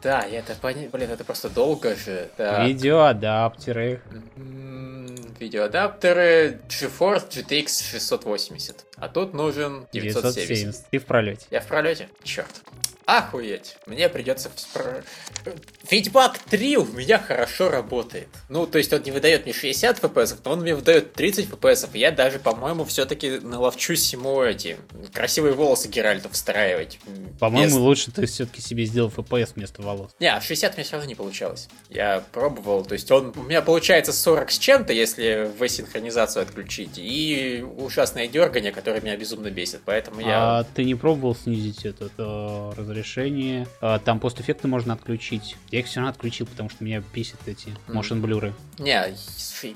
[0.04, 0.90] да, я это понял.
[0.92, 2.30] Блин, это просто долго же.
[2.38, 2.68] Так.
[2.68, 4.02] Видеоадаптеры.
[5.40, 8.86] Видеоадаптеры GeForce GTX 680.
[9.02, 10.48] А тут нужен 970.
[10.48, 10.86] 970.
[10.92, 11.46] Ты в пролете.
[11.50, 12.08] Я в пролете?
[12.24, 12.62] Черт.
[13.06, 13.76] Охуеть.
[13.88, 14.50] Мне придется...
[14.56, 15.04] спро-
[15.90, 18.28] Ведьмак 3 у меня хорошо работает.
[18.48, 21.90] Ну, то есть он не выдает мне 60 FPS, но он мне выдает 30 FPS.
[21.94, 24.78] И я даже, по-моему, все-таки наловчусь ему эти
[25.14, 27.00] красивые волосы Геральту встраивать.
[27.40, 30.12] По-моему, Без- лучше ты все-таки себе сделал FPS вместо волос.
[30.20, 31.68] Не, а 60 мне все равно не получалось.
[31.90, 36.92] Я пробовал, то есть он у меня получается 40 с чем-то, если в синхронизацию отключить,
[36.98, 40.60] и ужасное дергание, которое меня безумно бесит, поэтому я...
[40.60, 43.68] А ты не пробовал снизить это э, разрешение?
[43.80, 45.56] А, там постэффекты можно отключить.
[45.72, 48.54] Я их все равно отключил, потому что меня бесит эти motion блюры.
[48.78, 49.14] Не,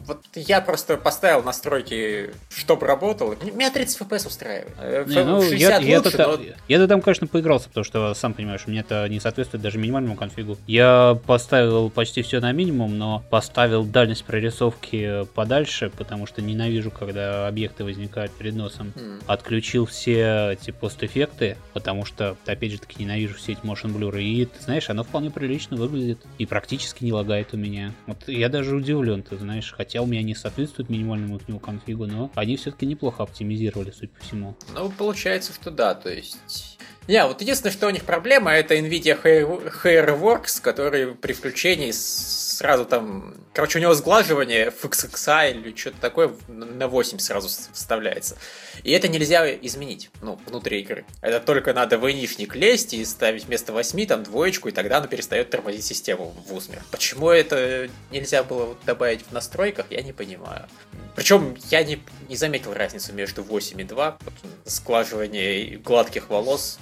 [0.06, 4.74] вот я просто поставил настройки, чтобы работал, меня 30 FPS устраивает.
[4.80, 6.44] Э, Не, ну, 60 я, я, лучше, то- но...
[6.68, 10.58] я-то там, конечно, поигрался, потому что, сам понимаешь, мне это не соответствует даже минимальному конфигу.
[10.68, 17.48] Я поставил почти все на минимум, но поставил дальность прорисовки подальше, потому что ненавижу, когда
[17.48, 18.94] объекты возникают перед носом.
[19.06, 19.22] М.
[19.28, 24.24] Отключил все эти постэффекты, потому что, опять же таки, ненавижу все эти motion блюры.
[24.24, 26.20] И, ты знаешь, оно вполне прилично выглядит.
[26.38, 27.94] И практически не лагает у меня.
[28.08, 32.32] Вот я даже удивлен, ты знаешь, хотя у меня не соответствует минимальному их конфигу, но
[32.36, 34.56] они все-таки неплохо оптимизировали, судя по всему.
[34.74, 36.78] Ну, получается, что да, то есть...
[37.08, 42.55] Не, вот единственное, что у них проблема, это NVIDIA Hair- Hairworks, который при включении с-
[42.56, 43.36] сразу там...
[43.54, 48.38] Короче, у него сглаживание FXXI или что-то такое на 8 сразу вставляется.
[48.84, 51.06] И это нельзя изменить, ну, внутри игры.
[51.22, 55.08] Это только надо в инишник лезть и ставить вместо 8 там двоечку, и тогда оно
[55.08, 56.82] перестает тормозить систему в усмер.
[56.92, 60.68] Почему это нельзя было добавить в настройках, я не понимаю.
[61.16, 64.18] Причем я не, не заметил разницу между 8 и 2.
[64.22, 64.34] Вот
[64.66, 66.80] Сглаживание гладких волос.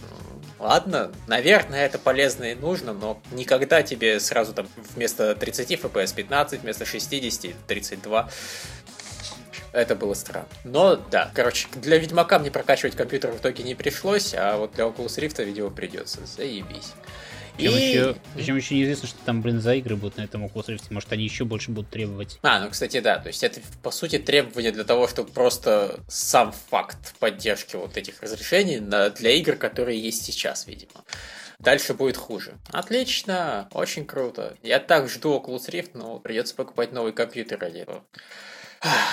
[0.63, 6.61] Ладно, наверное, это полезно и нужно, но никогда тебе сразу там вместо 30 FPS 15,
[6.61, 8.30] вместо 60 32.
[9.72, 10.47] Это было странно.
[10.64, 14.86] Но да, короче, для Ведьмака мне прокачивать компьютер в итоге не пришлось, а вот для
[14.86, 16.26] Oculus Rift, видео, придется.
[16.26, 16.93] Заебись.
[17.57, 20.68] Причем, И- еще, причем еще неизвестно, что там, блин, за игры будут на этом Oculus
[20.70, 20.86] Rift.
[20.89, 22.39] Может, они еще больше будут требовать.
[22.41, 26.51] А, ну, кстати, да, то есть это, по сути, требование для того, чтобы просто сам
[26.72, 31.03] факт поддержки вот этих разрешений на- для игр, которые есть сейчас, видимо.
[31.64, 32.57] Дальше будет хуже.
[32.72, 34.57] Отлично, очень круто.
[34.64, 38.03] Я так жду Oculus Rift, но придется покупать новый компьютер ради этого.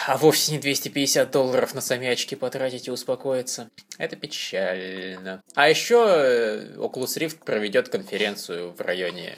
[0.06, 3.70] А вовсе не 250 долларов на сами очки потратить и успокоиться.
[3.98, 5.42] Это печально.
[5.54, 9.34] А еще э, Oculus Rift проведет конференцию в районе...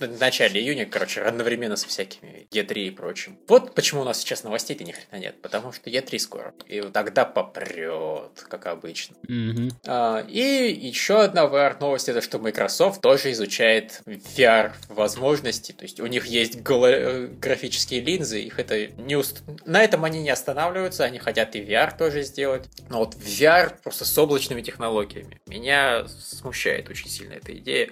[0.00, 3.36] В начале июня, короче, одновременно со всякими E3 и прочим.
[3.48, 5.42] Вот почему у нас сейчас новостей-то ни хрена нет.
[5.42, 6.54] Потому что E3 скоро.
[6.66, 9.16] И тогда попрет, как обычно.
[9.28, 9.70] Мгм.
[9.86, 15.72] А, И еще одна VR-новость, это что Microsoft тоже изучает VR-возможности.
[15.72, 20.04] То есть у них есть голо- э, графические линзы, их это не уст- на этом
[20.04, 22.64] они не останавливаются, они хотят и VR тоже сделать.
[22.88, 25.40] Но вот VR просто с облачными технологиями.
[25.46, 27.90] Меня смущает очень сильно эта идея.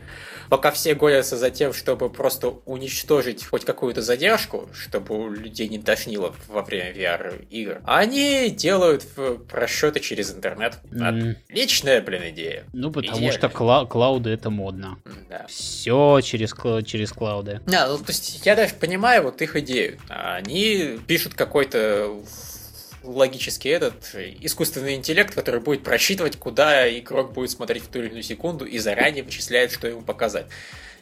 [0.48, 5.78] Пока все гонятся за тем, чтобы просто уничтожить хоть какую-то задержку, чтобы у людей не
[5.78, 9.04] тошнило во время VR-игр, они делают
[9.48, 10.78] просчеты через интернет.
[10.90, 12.64] Отличная, блин, идея.
[12.72, 13.32] Ну, потому Идеально.
[13.32, 14.98] что кла- клауды это модно.
[15.28, 15.46] Да.
[15.48, 17.60] Все через, кла- через клауды.
[17.66, 19.98] Да, ну, то есть я даже понимаю вот их идею.
[20.08, 21.34] Они пишут
[21.66, 22.22] какой-то
[23.02, 28.22] логический этот искусственный интеллект, который будет просчитывать, куда игрок будет смотреть в ту или иную
[28.22, 30.46] секунду и заранее вычисляет, что ему показать.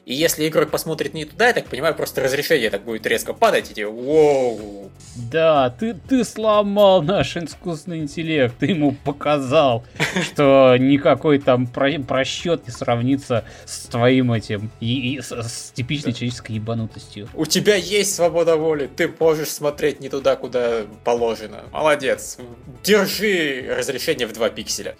[0.04, 3.70] И если игрок посмотрит не туда, я так понимаю, просто разрешение так будет резко падать,
[3.70, 4.90] и тебе воу.
[5.16, 9.84] Да, ты, ты сломал наш искусственный интеллект, ты ему показал,
[10.22, 16.12] что никакой там про- просчет не сравнится с твоим этим, и, и с, с типичной
[16.12, 17.28] человеческой ебанутостью.
[17.32, 21.62] У тебя есть свобода воли, ты можешь смотреть не туда, куда положено.
[21.72, 22.36] Молодец.
[22.82, 24.96] Держи разрешение в 2 пикселя.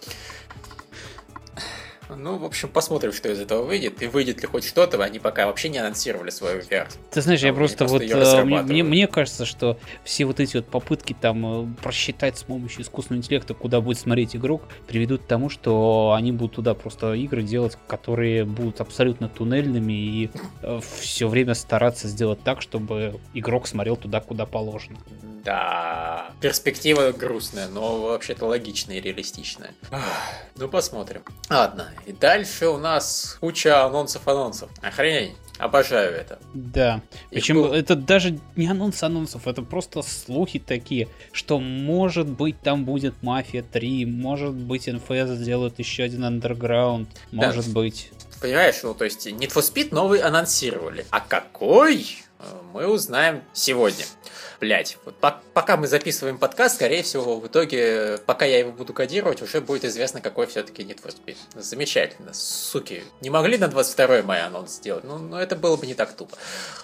[2.17, 4.03] Ну, в общем, посмотрим, что из этого выйдет.
[4.03, 6.87] И выйдет ли хоть что-то, они пока вообще не анонсировали свою версию.
[7.11, 8.03] Ты знаешь, я просто, просто вот...
[8.03, 12.43] Э, мне, мне, мне кажется, что все вот эти вот попытки там э, просчитать с
[12.43, 17.15] помощью искусственного интеллекта, куда будет смотреть игрок, приведут к тому, что они будут туда просто
[17.15, 20.31] игры делать, которые будут абсолютно туннельными и
[20.63, 24.99] э, все время стараться сделать так, чтобы игрок смотрел туда, куда положено.
[25.45, 29.73] Да, перспектива грустная, но вообще-то логичная и реалистичная.
[30.57, 31.23] Ну, посмотрим.
[31.51, 34.71] Ладно, и дальше у нас куча анонсов-анонсов.
[34.83, 35.35] Охренеть.
[35.59, 36.41] Обожаю это.
[36.53, 37.01] Да.
[37.31, 37.73] Причем был...
[37.73, 43.63] это даже не анонс анонсов, это просто слухи такие, что может быть там будет Мафия
[43.63, 47.73] 3, может быть НФС сделают еще один Underground, может да.
[47.73, 48.11] быть.
[48.41, 51.07] Понимаешь, ну то есть Need for Speed новый анонсировали.
[51.11, 52.24] А какой?
[52.73, 54.05] Мы узнаем сегодня
[54.65, 58.95] блять, вот по пока мы записываем подкаст, скорее всего, в итоге, пока я его буду
[58.95, 61.37] кодировать, уже будет известно, какой все-таки Need Speed.
[61.55, 63.05] Замечательно, суки.
[63.21, 65.05] Не могли на 22 мая анонс сделать?
[65.05, 66.39] Ну, ну, это было бы не так тупо.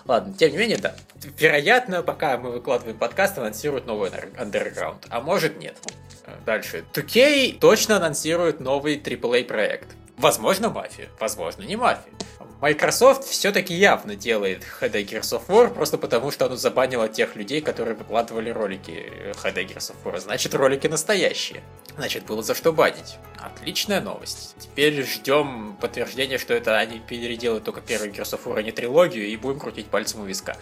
[0.04, 0.94] Ладно, тем не менее, да.
[1.38, 5.06] Вероятно, пока мы выкладываем подкаст, анонсируют новый Underground.
[5.08, 5.76] А может нет.
[6.44, 6.84] Дальше.
[6.92, 9.88] 2K точно анонсирует новый AAA проект.
[10.18, 12.12] Возможно, мафия, возможно, не мафия.
[12.60, 17.62] Microsoft все-таки явно делает HD Gears of War, просто потому что оно забанило тех людей,
[17.62, 19.10] которые выкладывали ролики
[19.42, 20.20] HD Gears of War.
[20.20, 21.62] Значит, ролики настоящие.
[21.96, 23.16] Значит, было за что банить.
[23.38, 24.54] Отличная новость.
[24.58, 29.26] Теперь ждем подтверждения, что это они переделают только первый Gears of War, а не трилогию,
[29.26, 30.54] и будем крутить пальцем у виска.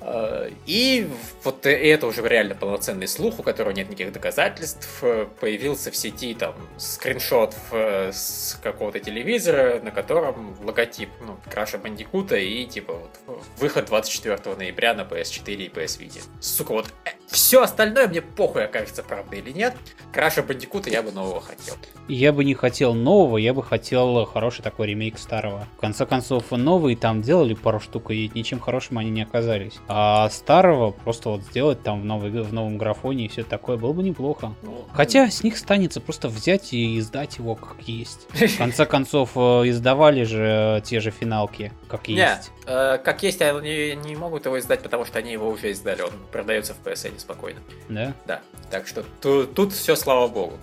[0.00, 1.08] Э, и
[1.44, 5.02] вот это уже реально полноценный слух, у которого нет никаких доказательств.
[5.40, 12.64] Появился в сети там скриншот с какого-то телевизора, на котором логотип ну, Краша Бандикута и
[12.66, 12.94] типа
[13.26, 16.22] вот, выход 24 ноября на PS4 и PS Vita.
[16.40, 19.74] Сука, вот э, все остальное мне похуй окажется правда или нет.
[20.12, 21.74] Краша Бандикута я бы нового хотел.
[22.08, 25.66] Я бы не хотел нового, я бы хотел хороший такой ремейк старого.
[25.76, 29.74] В конце концов, новые там делали пару штук, и ничем хорошим они не оказались.
[29.88, 33.92] А старого просто вот сделать там в, новой, в новом графоне и все такое было
[33.92, 34.52] бы неплохо.
[34.62, 38.26] Ну, Хотя с них станется просто взять и издать его как есть.
[38.34, 42.50] В конце концов, э, издавали же те же финалки, как есть.
[42.66, 46.02] Э, как есть, они не могут его издать, потому что они его уже издали.
[46.02, 47.60] Он продается в PSN спокойно.
[47.88, 48.12] Да?
[48.26, 48.40] Да.
[48.70, 50.54] Так что тут, тут все слава богу.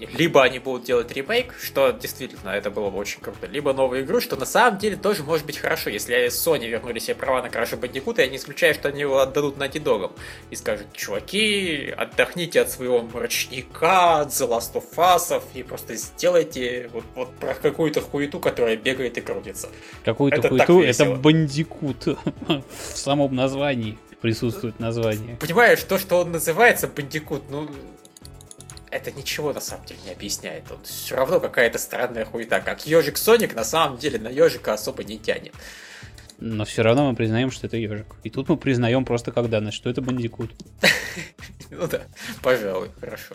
[0.00, 4.20] Либо они будут делать ремейк, что действительно это было бы очень круто, либо новую игру,
[4.20, 5.90] что на самом деле тоже может быть хорошо.
[5.90, 9.56] Если Sony вернули себе права на Crash Bandicoot, я не исключаю, что они его отдадут
[9.56, 10.12] на Dog
[10.50, 16.90] и скажут, чуваки, отдохните от своего мрачника, от The Last of Us, и просто сделайте
[16.92, 19.68] вот, вот про какую-то хуету, которая бегает и крутится.
[20.04, 20.82] Какую-то это хуету?
[20.82, 22.06] Это Бандикут
[22.48, 22.64] в
[22.96, 25.36] самом названии присутствует название.
[25.36, 27.68] Понимаешь, то, что он называется Бандикут, ну,
[28.94, 30.70] это ничего на самом деле не объясняет.
[30.70, 32.60] Он все равно какая-то странная хуета.
[32.60, 35.52] Как ежик Соник на самом деле на ежика особо не тянет.
[36.38, 38.06] Но все равно мы признаем, что это ежик.
[38.22, 40.52] И тут мы признаем просто как данность, что это бандикут.
[41.70, 42.02] Ну да,
[42.40, 43.34] пожалуй, хорошо.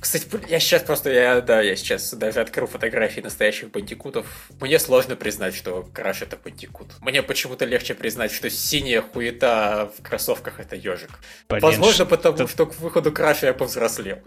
[0.00, 4.50] Кстати, я сейчас просто, я, да, я сейчас даже открыл фотографии настоящих бандикутов.
[4.60, 6.88] Мне сложно признать, что Краш это бандикут.
[7.00, 11.20] Мне почему-то легче признать, что синяя хуета в кроссовках это ежик.
[11.48, 14.18] Возможно, потому что к выходу Краша я повзрослел.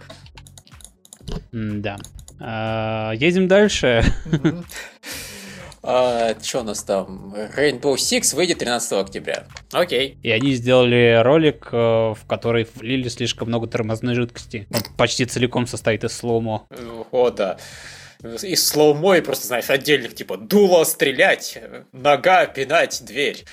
[1.52, 1.98] Да.
[2.40, 4.04] А, едем дальше.
[5.84, 7.34] А, что у нас там?
[7.34, 9.48] Rainbow Six выйдет 13 октября.
[9.72, 10.20] Окей.
[10.22, 14.68] И они сделали ролик, э, в который влили слишком много тормозной жидкости.
[14.72, 16.68] Он почти целиком состоит из слоумо.
[17.10, 17.58] О, да.
[18.22, 21.58] Из slow-mo и просто, знаешь, отдельных типа дуло стрелять,
[21.92, 23.44] нога пинать дверь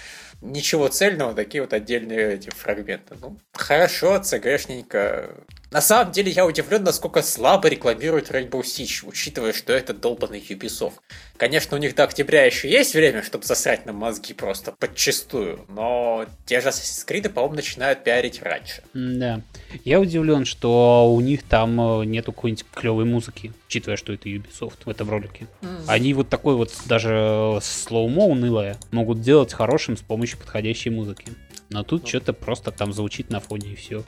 [0.40, 3.16] ничего цельного, такие вот отдельные эти фрагменты.
[3.20, 5.30] Ну, хорошо, ЦГшненько.
[5.70, 10.94] На самом деле я удивлен, насколько слабо рекламируют Rainbow Siege, учитывая, что это долбанный Ubisoft.
[11.36, 16.24] Конечно, у них до октября еще есть время, чтобы засрать на мозги просто подчистую, но
[16.46, 18.82] те же Assassin's Creed, по-моему, начинают пиарить раньше.
[18.94, 19.42] Да.
[19.84, 24.78] Я удивлен, что у них там э, нету какой-нибудь клевой музыки, учитывая, что это Ubisoft
[24.86, 25.48] в этом ролике.
[25.60, 25.84] Mm.
[25.86, 31.26] Они вот такой вот даже слоумо унылое могут делать хорошим с помощью подходящей музыки.
[31.68, 32.08] Но тут mm.
[32.08, 34.02] что-то просто там звучит на фоне и все.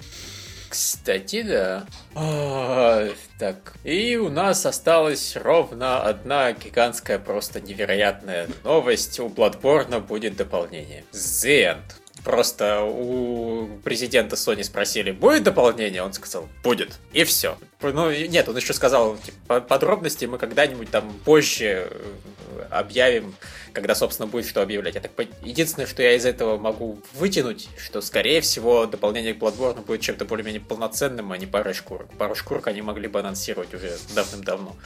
[0.70, 1.84] Кстати, да.
[2.14, 3.08] А,
[3.40, 9.18] так, и у нас осталась ровно одна гигантская, просто невероятная новость.
[9.18, 11.04] У Bloodborne будет дополнение.
[11.12, 11.99] The End.
[12.24, 16.02] Просто у президента Sony спросили, будет дополнение?
[16.02, 16.98] Он сказал, будет.
[17.12, 17.56] И все.
[17.80, 23.34] Ну, нет, он еще сказал, типа, подробности мы когда-нибудь там позже э, объявим,
[23.72, 24.96] когда, собственно, будет что объявлять.
[24.96, 25.12] Я так
[25.42, 30.26] Единственное, что я из этого могу вытянуть, что, скорее всего, дополнение к Bloodborne будет чем-то
[30.26, 32.12] более-менее полноценным, а не парой шкурок.
[32.18, 34.76] Пару шкурок они могли бы анонсировать уже давным-давно.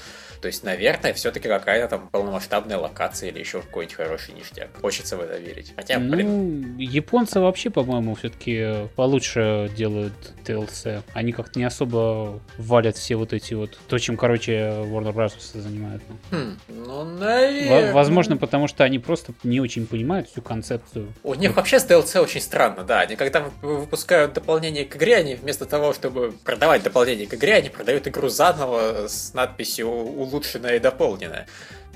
[0.45, 4.69] То есть, наверное, все-таки какая-то там полномасштабная локация или еще какой-нибудь хороший ништяк.
[4.79, 5.73] Хочется в это верить.
[5.75, 6.77] Хотя, ну, блин...
[6.77, 10.13] японцы вообще, по-моему, все-таки получше делают
[10.45, 11.01] DLC.
[11.15, 13.79] Они как-то не особо валят все вот эти вот...
[13.89, 15.33] То, чем, короче, Warner Bros.
[15.55, 16.03] занимают.
[16.31, 17.95] Хм, ну, наверное...
[17.95, 21.11] Возможно, потому что они просто не очень понимают всю концепцию.
[21.23, 23.01] У них вообще с DLC очень странно, да.
[23.01, 27.71] Они когда выпускают дополнение к игре, они вместо того, чтобы продавать дополнение к игре, они
[27.71, 29.89] продают игру заново с надписью
[30.35, 31.47] улучшенная и дополненная.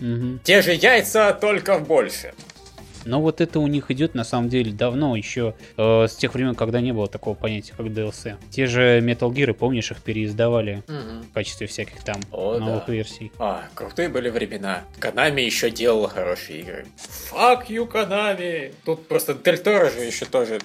[0.00, 0.38] Угу.
[0.44, 2.32] Те же яйца, только больше.
[3.04, 6.54] Но вот это у них идет на самом деле давно, еще э, с тех времен,
[6.54, 8.36] когда не было такого понятия, как DLC.
[8.50, 11.24] Те же Metal Gear, помнишь, их переиздавали угу.
[11.30, 12.92] в качестве всяких там О, новых да.
[12.92, 13.32] версий.
[13.38, 14.84] А, крутые были времена.
[14.98, 16.86] Канами еще делала хорошие игры.
[17.32, 18.72] Fuck you, Канами!
[18.84, 20.58] Тут просто Дель Торо же еще тоже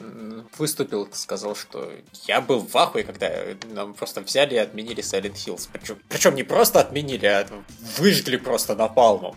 [0.58, 1.92] выступил, сказал, что
[2.26, 3.30] я был в ахуе, когда
[3.72, 5.70] нам просто взяли и отменили Silent Hills.
[5.72, 7.48] Причем, причем не просто отменили, а
[7.98, 9.36] выжгли просто напалмом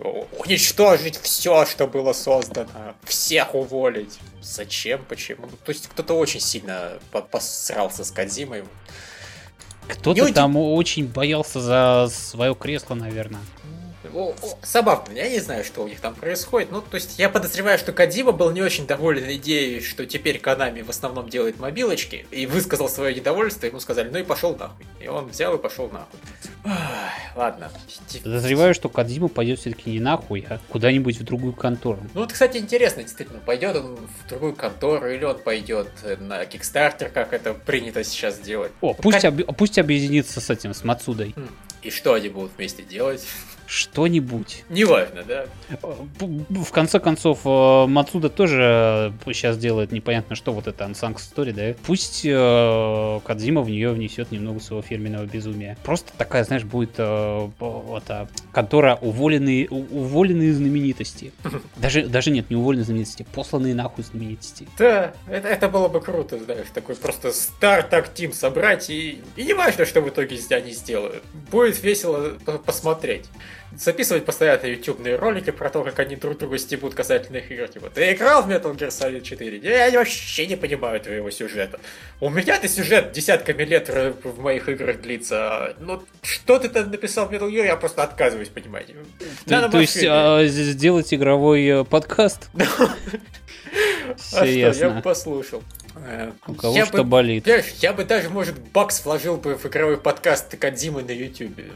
[0.00, 4.18] уничтожить все, что было создано, всех уволить.
[4.40, 5.46] Зачем, почему?
[5.50, 6.98] Ну, то есть кто-то очень сильно
[7.30, 8.64] посрался с Кадзимой.
[9.88, 13.40] Кто-то там очень боялся за свое кресло, наверное.
[14.62, 16.70] Забавно, я не знаю, что у них там происходит.
[16.70, 20.82] Ну, то есть я подозреваю, что Кадима был не очень доволен идеей, что теперь Канами
[20.82, 24.86] в основном делает мобилочки, и высказал свое недовольство, ему сказали, ну и пошел нахуй.
[25.00, 26.18] И он взял и пошел нахуй.
[27.36, 27.70] ладно.
[28.22, 32.00] Подозреваю, что Кадима пойдет все-таки не нахуй, а куда-нибудь в другую контору.
[32.14, 35.88] Ну, вот, кстати, интересно, действительно, пойдет он в другую контору, или он пойдет
[36.20, 38.72] на Kickstarter, как это принято сейчас делать.
[38.80, 39.40] О, пусть, об...
[39.56, 41.34] пусть объединится с этим, с Мацудой.
[41.36, 41.48] Хм.
[41.82, 43.24] И что они будут вместе делать?
[43.68, 44.64] Что-нибудь.
[44.70, 45.44] Неважно, да.
[46.48, 51.78] В конце концов, э, Мацуда тоже сейчас делает непонятно что, вот это Unsung Story, да?
[51.86, 55.76] Пусть э, Кадзима в нее внесет немного своего фирменного безумия.
[55.84, 57.50] Просто такая, знаешь, будет э,
[57.94, 61.32] это, контора уволенные, уволенные знаменитости.
[61.76, 64.66] Даже, даже нет, не уволенные знаменитости, посланные нахуй знаменитости.
[64.78, 69.54] Да, это, это было бы круто, знаешь, такой просто стартак тим собрать, и, и не
[69.54, 71.22] важно, что в итоге они сделают.
[71.50, 72.32] Будет весело
[72.64, 73.26] посмотреть
[73.78, 77.68] записывать постоянно ютубные ролики про то, как они друг друга стебут касательно игр.
[77.68, 79.58] Типа, ты играл в Metal Gear Solid 4?
[79.58, 81.78] Я вообще не понимаю твоего сюжета.
[82.20, 85.76] У меня-то сюжет десятками лет в моих играх длится.
[85.80, 88.86] Ну, что ты там написал в Metal Gear, я просто отказываюсь понимать.
[89.46, 92.50] То, то есть а, сделать игровой э, подкаст?
[94.32, 95.62] А что, я бы послушал.
[95.96, 97.46] Э, У кого я что бы, болит.
[97.80, 101.66] Я бы даже, может, бакс вложил бы в игровой подкаст Кадзимы на Ютубе.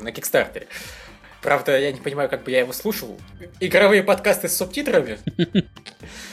[0.00, 0.68] На Кикстартере.
[1.42, 3.18] Правда, я не понимаю, как бы я его слушал.
[3.58, 5.18] Игровые подкасты с субтитрами.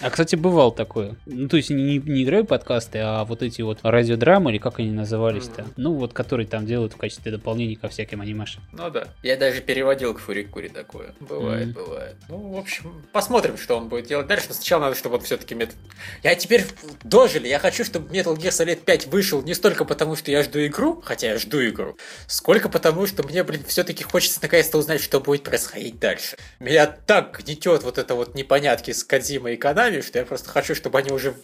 [0.02, 1.16] А, кстати, бывал такое.
[1.26, 4.92] Ну, то есть не, не игровые подкасты, а вот эти вот радиодрамы, или как они
[4.92, 5.64] назывались-то.
[5.64, 5.74] Mm.
[5.78, 8.64] Ну, вот, которые там делают в качестве дополнения ко всяким анимешам.
[8.72, 9.10] Ну да.
[9.24, 11.14] Я даже переводил к Фурикуре такое.
[11.20, 11.74] Бывает, mm.
[11.74, 12.16] бывает.
[12.30, 14.46] Ну, в общем, посмотрим, что он будет делать дальше.
[14.50, 15.76] Но сначала надо, чтобы он все-таки метод...
[16.24, 16.66] Я теперь
[17.04, 17.48] дожили.
[17.48, 21.02] Я хочу, чтобы Metal Gear Solid 5 вышел не столько потому, что я жду игру,
[21.02, 21.98] хотя я жду игру,
[22.28, 26.38] сколько потому, что мне, блин, все-таки хочется наконец-то узнать, что будет происходить дальше.
[26.60, 30.76] Меня так гнетет вот это вот непонятки с Кадзимой и Канами, что я просто хочу,
[30.76, 31.36] чтобы они уже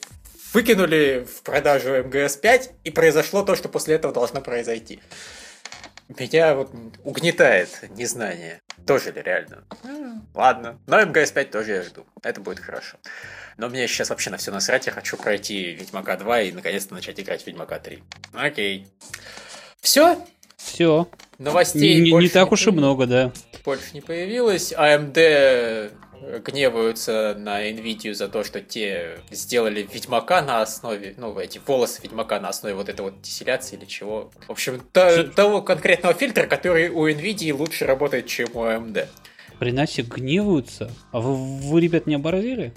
[0.54, 5.02] выкинули в продажу МГС-5, и произошло то, что после этого должно произойти.
[6.08, 6.72] Меня вот
[7.04, 8.62] угнетает незнание.
[8.86, 9.64] Тоже ли реально?
[10.36, 10.80] Ладно.
[10.86, 12.06] Но МГС-5 тоже я жду.
[12.22, 12.98] Это будет хорошо.
[13.58, 14.86] Но мне сейчас вообще на все насрать.
[14.86, 18.04] Я хочу пройти Ведьмака 2 и наконец-то начать играть в Ведьмака 3.
[18.34, 18.88] Окей.
[19.82, 20.24] Все?
[20.58, 21.08] Все.
[21.38, 23.32] Новостей не, не так уж и много, да.
[23.64, 24.72] Больше не появилось.
[24.72, 25.90] AMD а
[26.40, 32.40] гневаются на Nvidia за то, что те сделали Ведьмака на основе, ну, эти волосы Ведьмака
[32.40, 34.32] на основе вот этой вот диссиляции или чего.
[34.48, 39.08] В общем, то, того конкретного фильтра, который у Nvidia лучше работает, чем у AMD.
[39.60, 40.92] При нас гневаются?
[41.12, 42.74] А вы, вы ребят, не оборзели?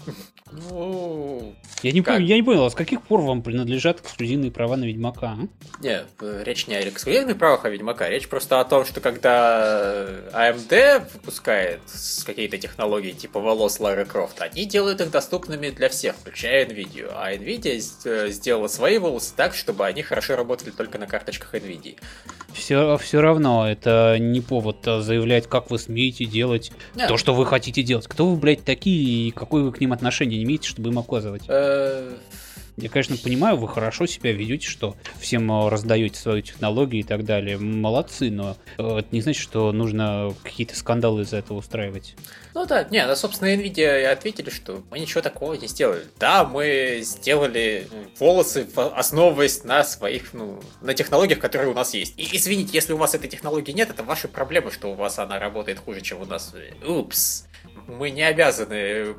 [0.51, 4.77] Ну, я не, помню, я не понял, а с каких пор вам принадлежат эксклюзивные права
[4.77, 5.37] на Ведьмака?
[5.39, 5.83] А?
[5.83, 11.13] Нет, речь не о эксклюзивных правах о Ведьмака, речь просто о том, что когда AMD
[11.15, 11.81] выпускает
[12.25, 17.13] какие-то технологии типа волос Лары Крофт, они делают их доступными для всех, включая NVIDIA.
[17.15, 21.97] А NVIDIA э, сделала свои волосы так, чтобы они хорошо работали только на карточках NVIDIA.
[22.53, 27.09] Все, все равно это не повод а, заявлять, как вы смеете делать Нет.
[27.09, 28.07] то, что вы хотите делать.
[28.07, 31.43] Кто вы, блядь, такие и какое вы к ним отношение имеете, чтобы им оказывать?
[32.79, 37.05] Э, Я, конечно, понимаю, вы хорошо себя ведете, что всем э, раздаете свою технологию и
[37.05, 37.59] так далее.
[37.59, 42.15] Молодцы, но э, это не значит, что нужно какие-то скандалы из-за этого устраивать.
[42.55, 46.05] Ну да, не, ну, собственно, NVIDIA ответили, что мы ничего такого не сделали.
[46.19, 47.87] Да, мы сделали
[48.19, 52.15] волосы, основываясь на своих, ну, на технологиях, которые у нас есть.
[52.19, 55.39] И извините, если у вас этой технологии нет, это ваши проблемы, что у вас она
[55.39, 56.55] работает хуже, чем у нас.
[56.87, 57.48] Упс
[57.89, 59.17] мы не обязаны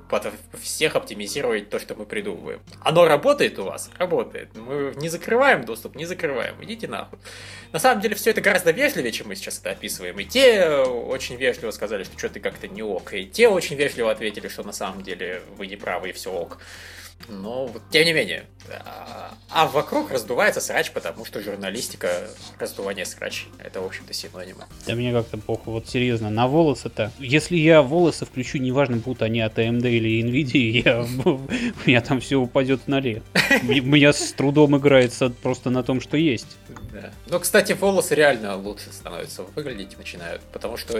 [0.62, 2.62] всех оптимизировать то, что мы придумываем.
[2.82, 3.90] Оно работает у вас?
[3.98, 4.56] Работает.
[4.56, 6.56] Мы не закрываем доступ, не закрываем.
[6.64, 7.18] Идите нахуй.
[7.74, 10.20] На самом деле все это гораздо вежливее, чем мы сейчас это описываем.
[10.20, 13.14] И те очень вежливо сказали, что что-то как-то не ок.
[13.14, 16.60] И те очень вежливо ответили, что на самом деле вы не правы и все ок.
[17.28, 18.46] Но, тем не менее.
[18.86, 22.28] А, а вокруг раздувается срач, потому что журналистика
[22.60, 23.48] раздувание срач.
[23.60, 24.66] Это, в общем-то, синонимы.
[24.86, 25.74] Да мне как-то похуй.
[25.74, 27.12] Вот серьезно, на волосы-то.
[27.20, 32.20] Если я волосы включу, неважно, будут они от AMD или NVIDIA, я, у меня там
[32.20, 33.22] все упадет норе.
[33.64, 36.58] У меня с трудом играется просто на том, что есть.
[36.92, 37.12] Да.
[37.28, 41.00] Но, кстати, волосы реально лучше становятся выглядеть начинают, потому что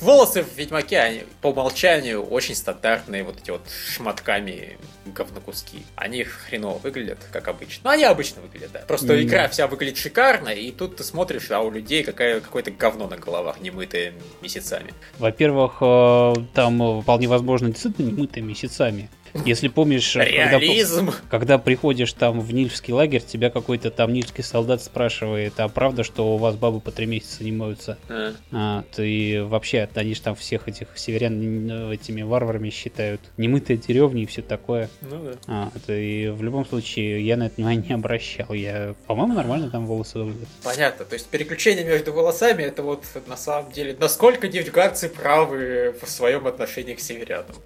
[0.00, 5.84] волосы в Ведьмаке, они по умолчанию очень стандартные, вот эти вот шматками говнокуски.
[5.96, 7.82] Они хреново выглядят, как обычно.
[7.84, 8.80] Ну, они обычно выглядят, да.
[8.80, 13.08] Просто игра вся выглядит шикарно, и тут ты смотришь, а у людей какая, какое-то говно
[13.08, 14.92] на головах, немытое месяцами.
[15.18, 19.10] Во-первых, э, там вполне возможно действительно немытое месяцами.
[19.44, 25.54] Если помнишь, когда, когда приходишь там в Нильский лагерь, тебя какой-то там нильский солдат спрашивает,
[25.58, 27.98] а правда, что у вас бабы по три месяца не моются?
[28.08, 28.32] А.
[28.52, 33.20] А, ты вообще, они же там всех этих северян этими варварами считают.
[33.36, 34.88] Немытые деревни и все такое.
[35.02, 35.32] Ну да.
[35.48, 38.52] А, и в любом случае я на это внимание не обращал.
[38.52, 40.48] Я, по-моему, нормально там волосы выглядят.
[40.62, 41.04] Понятно.
[41.04, 46.46] То есть переключение между волосами, это вот на самом деле, насколько девчгарцы правы в своем
[46.46, 47.56] отношении к северянам.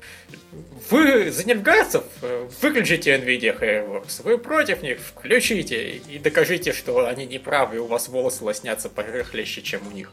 [0.91, 7.27] Вы за нефтгазцев э, выключите NVIDIA Hairworks, вы против них включите и докажите, что они
[7.27, 10.11] не правы, и у вас волосы лоснятся порыхлеще, чем у них.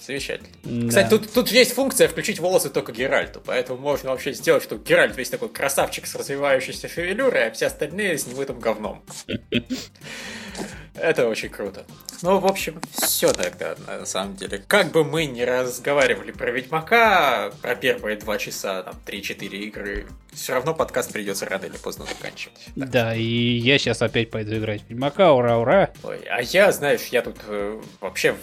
[0.00, 0.48] Замечательно.
[0.62, 0.88] Да.
[0.88, 5.16] Кстати, тут, тут есть функция включить волосы только Геральту, поэтому можно вообще сделать, что Геральт
[5.16, 9.02] весь такой красавчик с развивающейся шевелюрой, а все остальные с немытым говном.
[11.00, 11.84] Это очень круто.
[12.22, 14.62] Ну, в общем, все тогда, на самом деле.
[14.66, 20.54] Как бы мы ни разговаривали про Ведьмака, про первые два часа, там, 3-4 игры, все
[20.54, 22.58] равно подкаст придется рано или поздно заканчивать.
[22.76, 22.90] Так.
[22.90, 25.90] Да, и я сейчас опять пойду играть в Ведьмака, ура, ура.
[26.02, 28.34] Ой, а я, знаешь, я тут э, вообще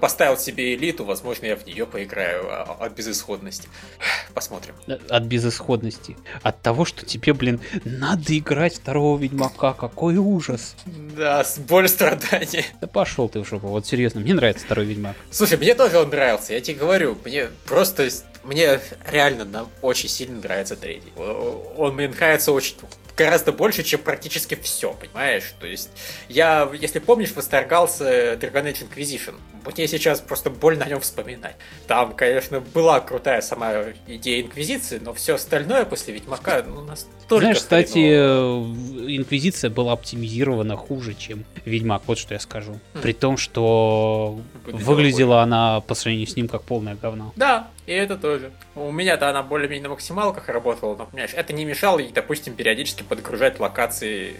[0.00, 3.68] поставил себе элиту, возможно, я в нее поиграю а, от безысходности.
[4.34, 4.74] Посмотрим.
[4.86, 6.16] От безысходности.
[6.42, 10.76] От того, что тебе, блин, надо играть второго Ведьмака, какой ужас.
[10.86, 12.64] Да, с боль страдания.
[12.80, 15.16] Да пошел ты в жопу, вот серьезно, мне нравится второй Ведьмак.
[15.30, 18.08] Слушай, мне тоже он нравился, я тебе говорю, мне просто,
[18.44, 18.80] мне
[19.10, 21.12] реально очень сильно нравится третий.
[21.16, 22.76] Он мне нравится очень
[23.16, 25.54] гораздо больше, чем практически все, понимаешь?
[25.58, 25.90] То есть,
[26.28, 29.34] я, если помнишь, восторгался Dragon Age Inquisition.
[29.64, 31.56] Мне сейчас просто больно о нем вспоминать.
[31.88, 33.72] Там, конечно, была крутая сама
[34.06, 37.40] идея Инквизиции, но все остальное после Ведьмака, ну, настолько...
[37.40, 42.78] Знаешь, кстати, э, Инквизиция была оптимизирована хуже, чем Ведьмак, вот что я скажу.
[42.94, 43.00] Хм.
[43.02, 47.32] При том, что выглядела, выглядела она по сравнению с ним как полное говно.
[47.34, 48.52] Да, и это тоже.
[48.74, 53.02] У меня-то она более-менее на максималках работала, но, понимаешь, это не мешало ей, допустим, периодически
[53.02, 54.36] подгружать локации,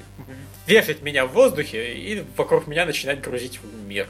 [0.66, 4.08] вешать меня в воздухе и вокруг меня начинать грузить мир.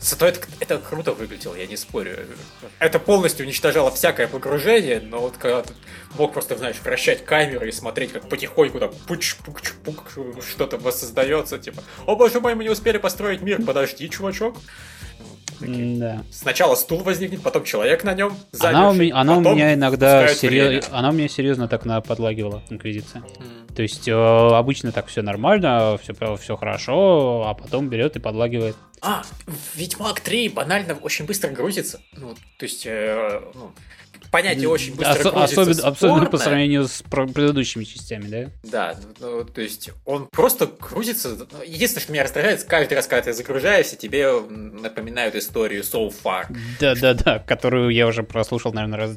[0.00, 2.16] Зато это, это круто выглядело, я не спорю.
[2.78, 5.74] Это полностью уничтожало всякое погружение, но вот когда ты
[6.16, 10.10] мог просто, знаешь, вращать камеру и смотреть, как потихоньку так пуч пуч пук
[10.48, 14.56] что-то воссоздается, типа, о боже мой, мы не успели построить мир, подожди, чувачок.
[15.60, 16.22] Да.
[16.30, 18.36] Сначала стул возникнет, потом человек на нем.
[18.52, 20.88] Замерший, она у меня, она у меня иногда серьез...
[20.90, 23.22] она у меня серьезно так на подлагивала инквизиция.
[23.22, 23.74] Mm.
[23.74, 28.76] То есть э, обычно так все нормально, все, все хорошо, а потом берет и подлагивает.
[29.02, 29.22] А,
[29.74, 32.00] Ведьмак 3 банально очень быстро грузится.
[32.12, 33.72] Ну, то есть, э, ну,
[34.30, 38.50] понятие очень быстро Ос- особенно, особенно по сравнению с предыдущими частями, да?
[38.62, 41.36] Да, ну, то есть он просто крутится.
[41.66, 46.46] Единственное, что меня раздражает, каждый раз, когда ты загружаешься, тебе напоминают историю So Far.
[46.78, 49.16] Да-да-да, которую я уже прослушал, наверное, раз,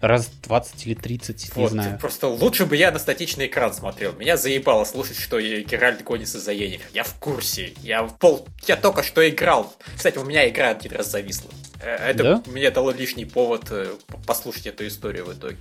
[0.00, 1.98] раз 20 или 30, вот, не знаю.
[1.98, 4.12] Просто лучше бы я на статичный экран смотрел.
[4.12, 6.86] Меня заебало слушать, что Геральт гонится за Енифер.
[6.92, 7.72] Я в курсе.
[7.82, 8.46] Я в пол...
[8.66, 9.74] Я только что играл.
[9.96, 11.50] Кстати, у меня игра один раз зависла.
[11.82, 12.42] Э, это да?
[12.46, 13.94] мне дало лишний повод э,
[14.52, 15.56] послушать эту историю в итоге.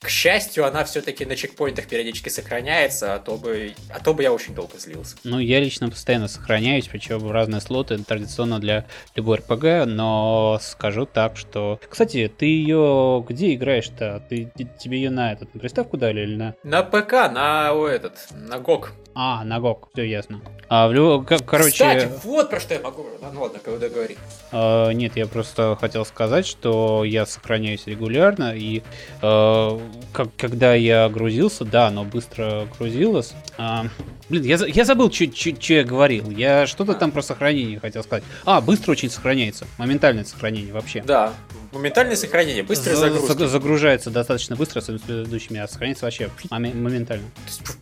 [0.00, 4.32] К счастью, она все-таки на чекпоинтах периодически сохраняется, а то бы, а то бы я
[4.32, 5.16] очень долго злился.
[5.24, 11.06] Ну, я лично постоянно сохраняюсь, причем в разные слоты, традиционно для любой РПГ, но скажу
[11.06, 11.80] так, что...
[11.88, 14.26] Кстати, ты ее где играешь-то?
[14.28, 16.54] Ты, тебе ее на этот, на приставку дали или на...
[16.62, 18.92] На ПК, на о, этот, на ГОК.
[19.14, 20.40] А, на ГОК, все ясно.
[20.68, 21.70] А, в, короче...
[21.70, 23.06] Кстати, вот про что я могу.
[23.32, 24.16] Ну ладно, когда говори.
[24.50, 28.82] А, нет, я просто хотел сказать, что я сохраняюсь регулярно, и
[29.22, 29.80] а,
[30.12, 33.34] как, когда я грузился, да, оно быстро грузилось.
[33.56, 33.86] А,
[34.28, 36.30] блин, я, я забыл, что я говорил.
[36.30, 38.24] Я что-то там про сохранение хотел сказать.
[38.44, 39.66] А, быстро очень сохраняется.
[39.78, 41.02] Моментальное сохранение вообще.
[41.02, 41.34] Да,
[41.74, 43.48] моментальное сохранение, быстрая загрузка.
[43.48, 47.24] Загружается достаточно быстро с предыдущими, а сохранится вообще моментально.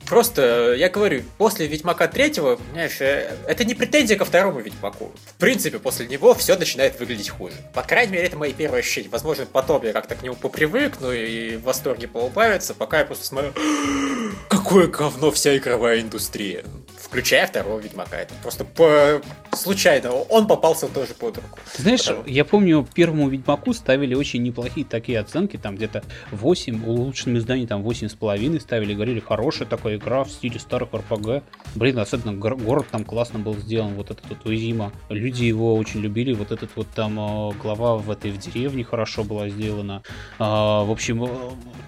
[0.07, 5.13] Просто, я говорю, после Ведьмака третьего, понимаешь, э, это не претензия ко второму Ведьмаку.
[5.27, 7.55] В принципе, после него все начинает выглядеть хуже.
[7.73, 9.09] По крайней мере, это мои первые ощущения.
[9.09, 13.53] Возможно, потом я как-то к нему попривыкну и в восторге поубавится, пока я просто смотрю,
[14.49, 16.33] какое говно вся игровая индустрия
[16.99, 18.17] включая второго Ведьмака.
[18.17, 19.21] Это просто по...
[19.57, 20.13] случайно.
[20.13, 21.59] Он попался тоже под руку.
[21.77, 22.25] Ты знаешь, Потому...
[22.27, 27.83] я помню, первому Ведьмаку ставили очень неплохие такие оценки, там где-то 8, улучшенным изданием там
[27.83, 31.43] 8,5 ставили, говорили, хорошая такая игра в стиле старых РПГ.
[31.75, 34.93] Блин, особенно город там классно был сделан, вот этот вот Уизима.
[35.09, 39.25] Люди его очень любили, вот этот вот там э, глава в этой в деревне хорошо
[39.25, 40.03] была сделана.
[40.39, 41.29] А, в общем,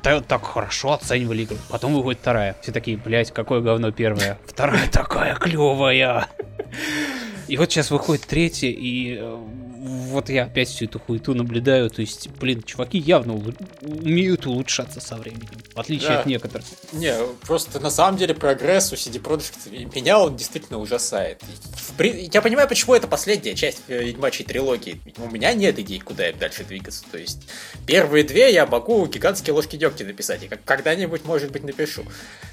[0.03, 1.57] так, э, так хорошо оценивали игру.
[1.71, 2.57] Потом выходит вторая.
[2.63, 4.39] Все такие, блять, какое говно первая.
[4.47, 6.27] Вторая так какая клевая.
[7.49, 9.39] И вот сейчас выходит третья, и э,
[9.85, 11.91] вот я опять всю эту хуету наблюдаю.
[11.91, 13.35] То есть, блин, чуваки явно
[13.83, 16.21] умеют улучшаться со временем, в отличие да.
[16.21, 16.67] от некоторых.
[16.93, 17.15] Не,
[17.47, 21.43] просто на самом деле прогресс у CD Projekt меня он действительно ужасает.
[21.99, 25.01] Я понимаю, почему это последняя часть э, Ведьмачьей трилогии.
[25.19, 27.05] У меня нет идей, куда им дальше двигаться.
[27.13, 27.47] То есть,
[27.87, 32.05] первые две я могу гигантские ложки дегтя написать, и когда-нибудь, может быть, напишу.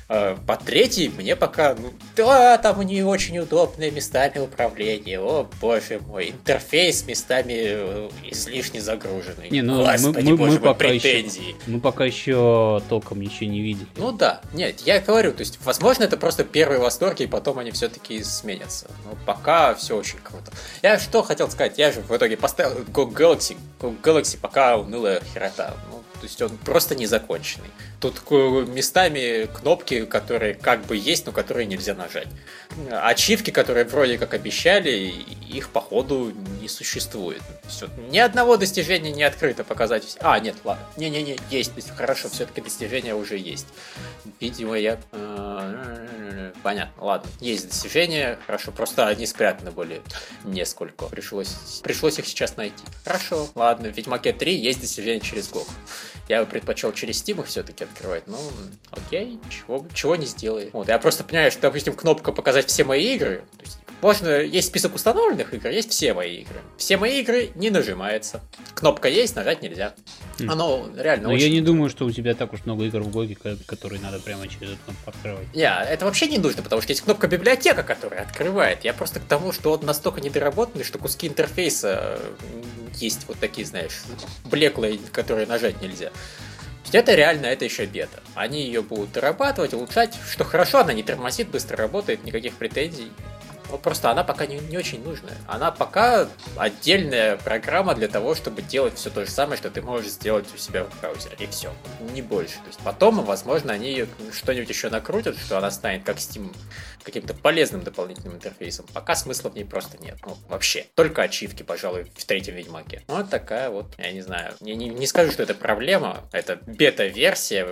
[0.10, 6.02] А, по третьей мне пока, ну, да, там не очень удобные местами управления, о боже
[6.06, 9.50] мой, интерфейс местами э, излишне загруженный.
[9.50, 11.50] Не, ну Господи, мы, мы, мы пока претензии.
[11.50, 13.88] Еще, мы пока еще толком ничего не видели.
[13.98, 17.72] Ну да, нет, я говорю, то есть, возможно, это просто первые восторги, и потом они
[17.72, 18.88] все-таки сменятся.
[19.06, 20.52] Но пока все очень круто.
[20.82, 25.22] Я что хотел сказать, я же в итоге поставил Go Galaxy, Go Galaxy пока унылая
[25.34, 25.76] херота.
[25.92, 27.70] Ну, то есть он просто незаконченный.
[28.00, 32.28] Тут местами кнопки, которые как бы есть, но которые нельзя нажать.
[32.92, 35.14] Ачивки, которые вроде как обещали,
[35.50, 36.32] их походу
[36.62, 37.42] не существует.
[37.68, 37.90] Все.
[38.10, 40.18] Ни одного достижения не открыто показать.
[40.20, 40.86] А, нет, ладно.
[40.98, 41.72] Не-не-не, есть.
[41.96, 43.68] Хорошо, все-таки достижения уже есть.
[44.40, 45.00] Видимо, я...
[45.12, 47.30] Э, понятно, ладно.
[47.40, 48.72] Есть достижения, хорошо.
[48.72, 50.02] Просто они спрятаны были
[50.44, 51.06] несколько.
[51.06, 52.84] Пришлось, пришлось их сейчас найти.
[53.04, 53.90] Хорошо, ладно.
[53.90, 55.68] В Ведьмаке 3 есть достижения через GOG.
[56.28, 58.24] Я бы предпочел через Steam их все-таки открывать.
[58.28, 58.38] Ну,
[58.92, 60.70] окей, чего, чего не сделай.
[60.72, 63.44] Вот, я просто понимаю, что, допустим, кнопка показать все мои игры.
[63.58, 66.62] То есть, можно, есть список установленных игр, есть все мои игры.
[66.78, 68.42] Все мои игры не нажимается.
[68.74, 69.94] Кнопка есть, нажать нельзя.
[70.40, 70.50] Хм.
[70.50, 71.48] Оно реально Но очень...
[71.48, 74.48] я не думаю, что у тебя так уж много игр в Гоге, которые надо прямо
[74.48, 75.56] через эту кнопку открывать.
[75.56, 78.84] Не, это вообще не нужно, потому что есть кнопка библиотека, которая открывает.
[78.84, 82.20] Я просто к тому, что он настолько недоработанный, что куски интерфейса
[82.96, 84.02] есть вот такие, знаешь,
[84.46, 86.12] блеклые, которые нажать нельзя.
[86.92, 88.22] Это реально, это еще бета.
[88.36, 93.12] Они ее будут дорабатывать, улучшать, что хорошо, она не тормозит, быстро работает, никаких претензий.
[93.72, 95.38] Ну, просто она пока не, не очень нужная.
[95.48, 96.28] Она пока
[96.58, 100.58] отдельная программа для того, чтобы делать все то же самое, что ты можешь сделать у
[100.58, 101.38] себя в браузере.
[101.40, 101.74] И все.
[102.14, 102.56] Не больше.
[102.56, 106.54] То есть потом, возможно, они что-нибудь еще накрутят, что она станет как Steam
[107.04, 108.86] каким-то полезным дополнительным интерфейсом.
[108.94, 110.18] Пока смысла в ней просто нет.
[110.26, 110.86] Ну, вообще.
[110.96, 113.04] Только ачивки, пожалуй, в третьем Ведьмаке.
[113.08, 114.54] Вот такая вот, я не знаю.
[114.60, 116.26] Не, не, не скажу, что это проблема.
[116.34, 117.70] Это бета-версия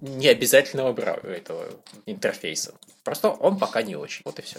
[0.00, 1.66] необязательного этого
[2.06, 2.72] интерфейса.
[3.04, 4.22] Просто он пока не очень.
[4.24, 4.58] Вот и все.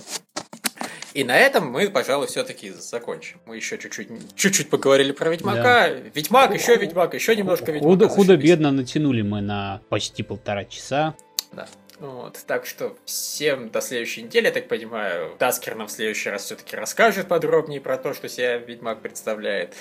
[1.14, 3.40] И на этом мы, пожалуй, все-таки закончим.
[3.46, 5.90] Мы еще чуть-чуть, чуть-чуть поговорили про Ведьмака.
[5.90, 5.90] Да.
[6.14, 8.08] Ведьмак, еще Ведьмак, еще немножко Ведьмака.
[8.10, 11.16] Худо-бедно натянули мы на почти полтора часа.
[11.52, 11.68] Да.
[12.04, 16.44] Вот, так что всем до следующей недели, я так понимаю, Таскер нам в следующий раз
[16.44, 19.74] все-таки расскажет подробнее про то, что себя Ведьмак представляет.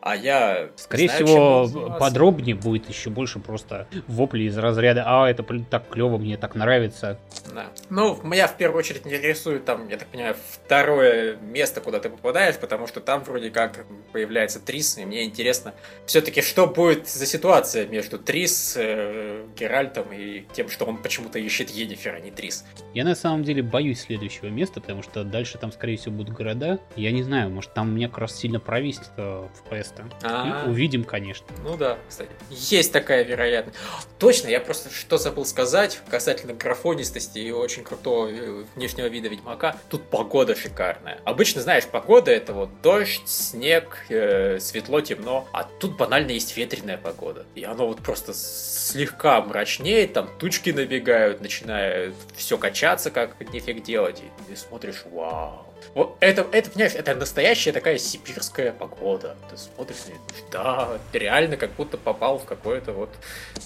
[0.00, 0.70] А я...
[0.74, 6.18] Скорее знаю, всего, подробнее будет еще больше просто вопли из разряда «А, это так клево,
[6.18, 7.20] мне так нравится».
[7.54, 7.66] Да.
[7.88, 10.34] Ну, меня в первую очередь интересует там, я так понимаю,
[10.64, 15.72] второе место, куда ты попадаешь, потому что там вроде как появляется Трис, и мне интересно
[16.04, 21.59] все-таки, что будет за ситуация между Трис, э, Геральтом и тем, что он почему-то ищет
[21.68, 22.64] Енифер, а не Трис.
[22.94, 26.80] Я на самом деле боюсь следующего места, потому что дальше там, скорее всего, будут города.
[26.96, 30.08] Я не знаю, может там мне как раз сильно провисит э, FPS-то.
[30.22, 30.64] А.
[30.64, 31.46] Ну, Увидим, конечно.
[31.62, 32.30] Ну да, кстати.
[32.48, 33.78] Есть такая вероятность.
[34.18, 39.76] Точно, я просто что забыл сказать касательно графонистости и очень крутого э, внешнего вида Ведьмака.
[39.88, 41.18] Тут погода шикарная.
[41.24, 45.48] Обычно, знаешь, погода это вот дождь, снег, э, светло, темно.
[45.52, 47.44] А тут банально есть ветреная погода.
[47.54, 54.20] И оно вот просто слегка мрачнеет, там тучки набегают, начинает все качаться, как нифиг делать.
[54.20, 55.66] И ты смотришь, вау.
[55.94, 59.36] Вот это, это, понимаешь, это настоящая такая сибирская погода.
[59.50, 60.12] Ты смотришь, и,
[60.52, 63.10] да, ты реально как будто попал в какое-то вот,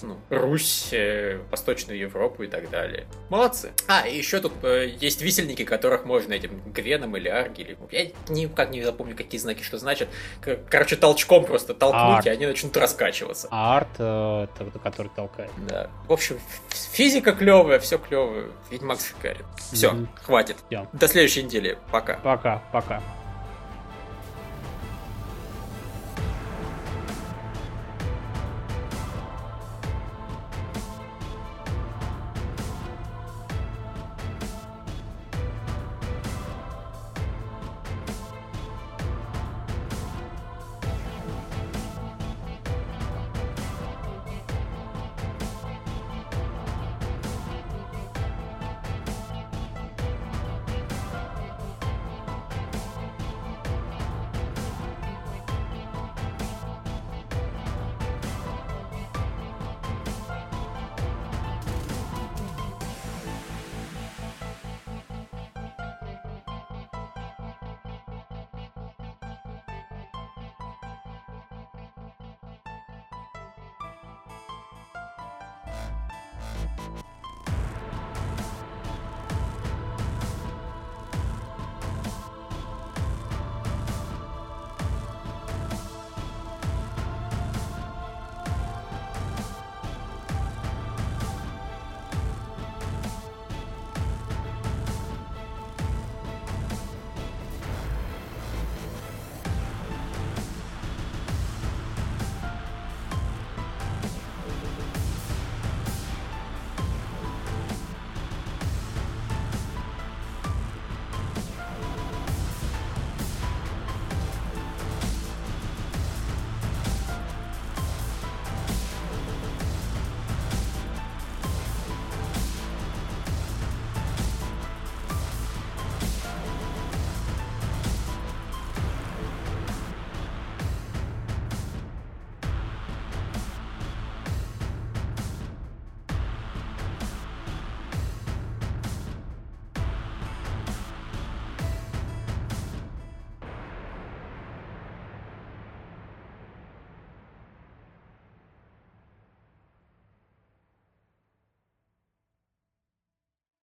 [0.01, 3.05] ну, Русь, э, Восточную Европу и так далее.
[3.29, 3.71] Молодцы.
[3.87, 7.77] А, и еще тут э, есть висельники, которых можно этим гвеном или арги, или...
[7.91, 10.09] Я никак не запомню, какие знаки что значит.
[10.41, 12.25] К- Короче, толчком просто толкнуть, Арт.
[12.27, 13.47] и они начнут раскачиваться.
[13.51, 14.47] А арт, э,
[14.83, 15.51] который толкает.
[15.67, 15.89] Да.
[16.07, 16.39] В общем,
[16.69, 18.49] физика клевая, все клевое.
[18.71, 19.45] Ведьмак шикарен.
[19.71, 20.09] Все, Мгм.
[20.21, 20.57] хватит.
[20.69, 20.87] Всё.
[20.93, 21.77] До следующей недели.
[22.05, 22.19] Пока.
[22.21, 23.24] Пока, пока.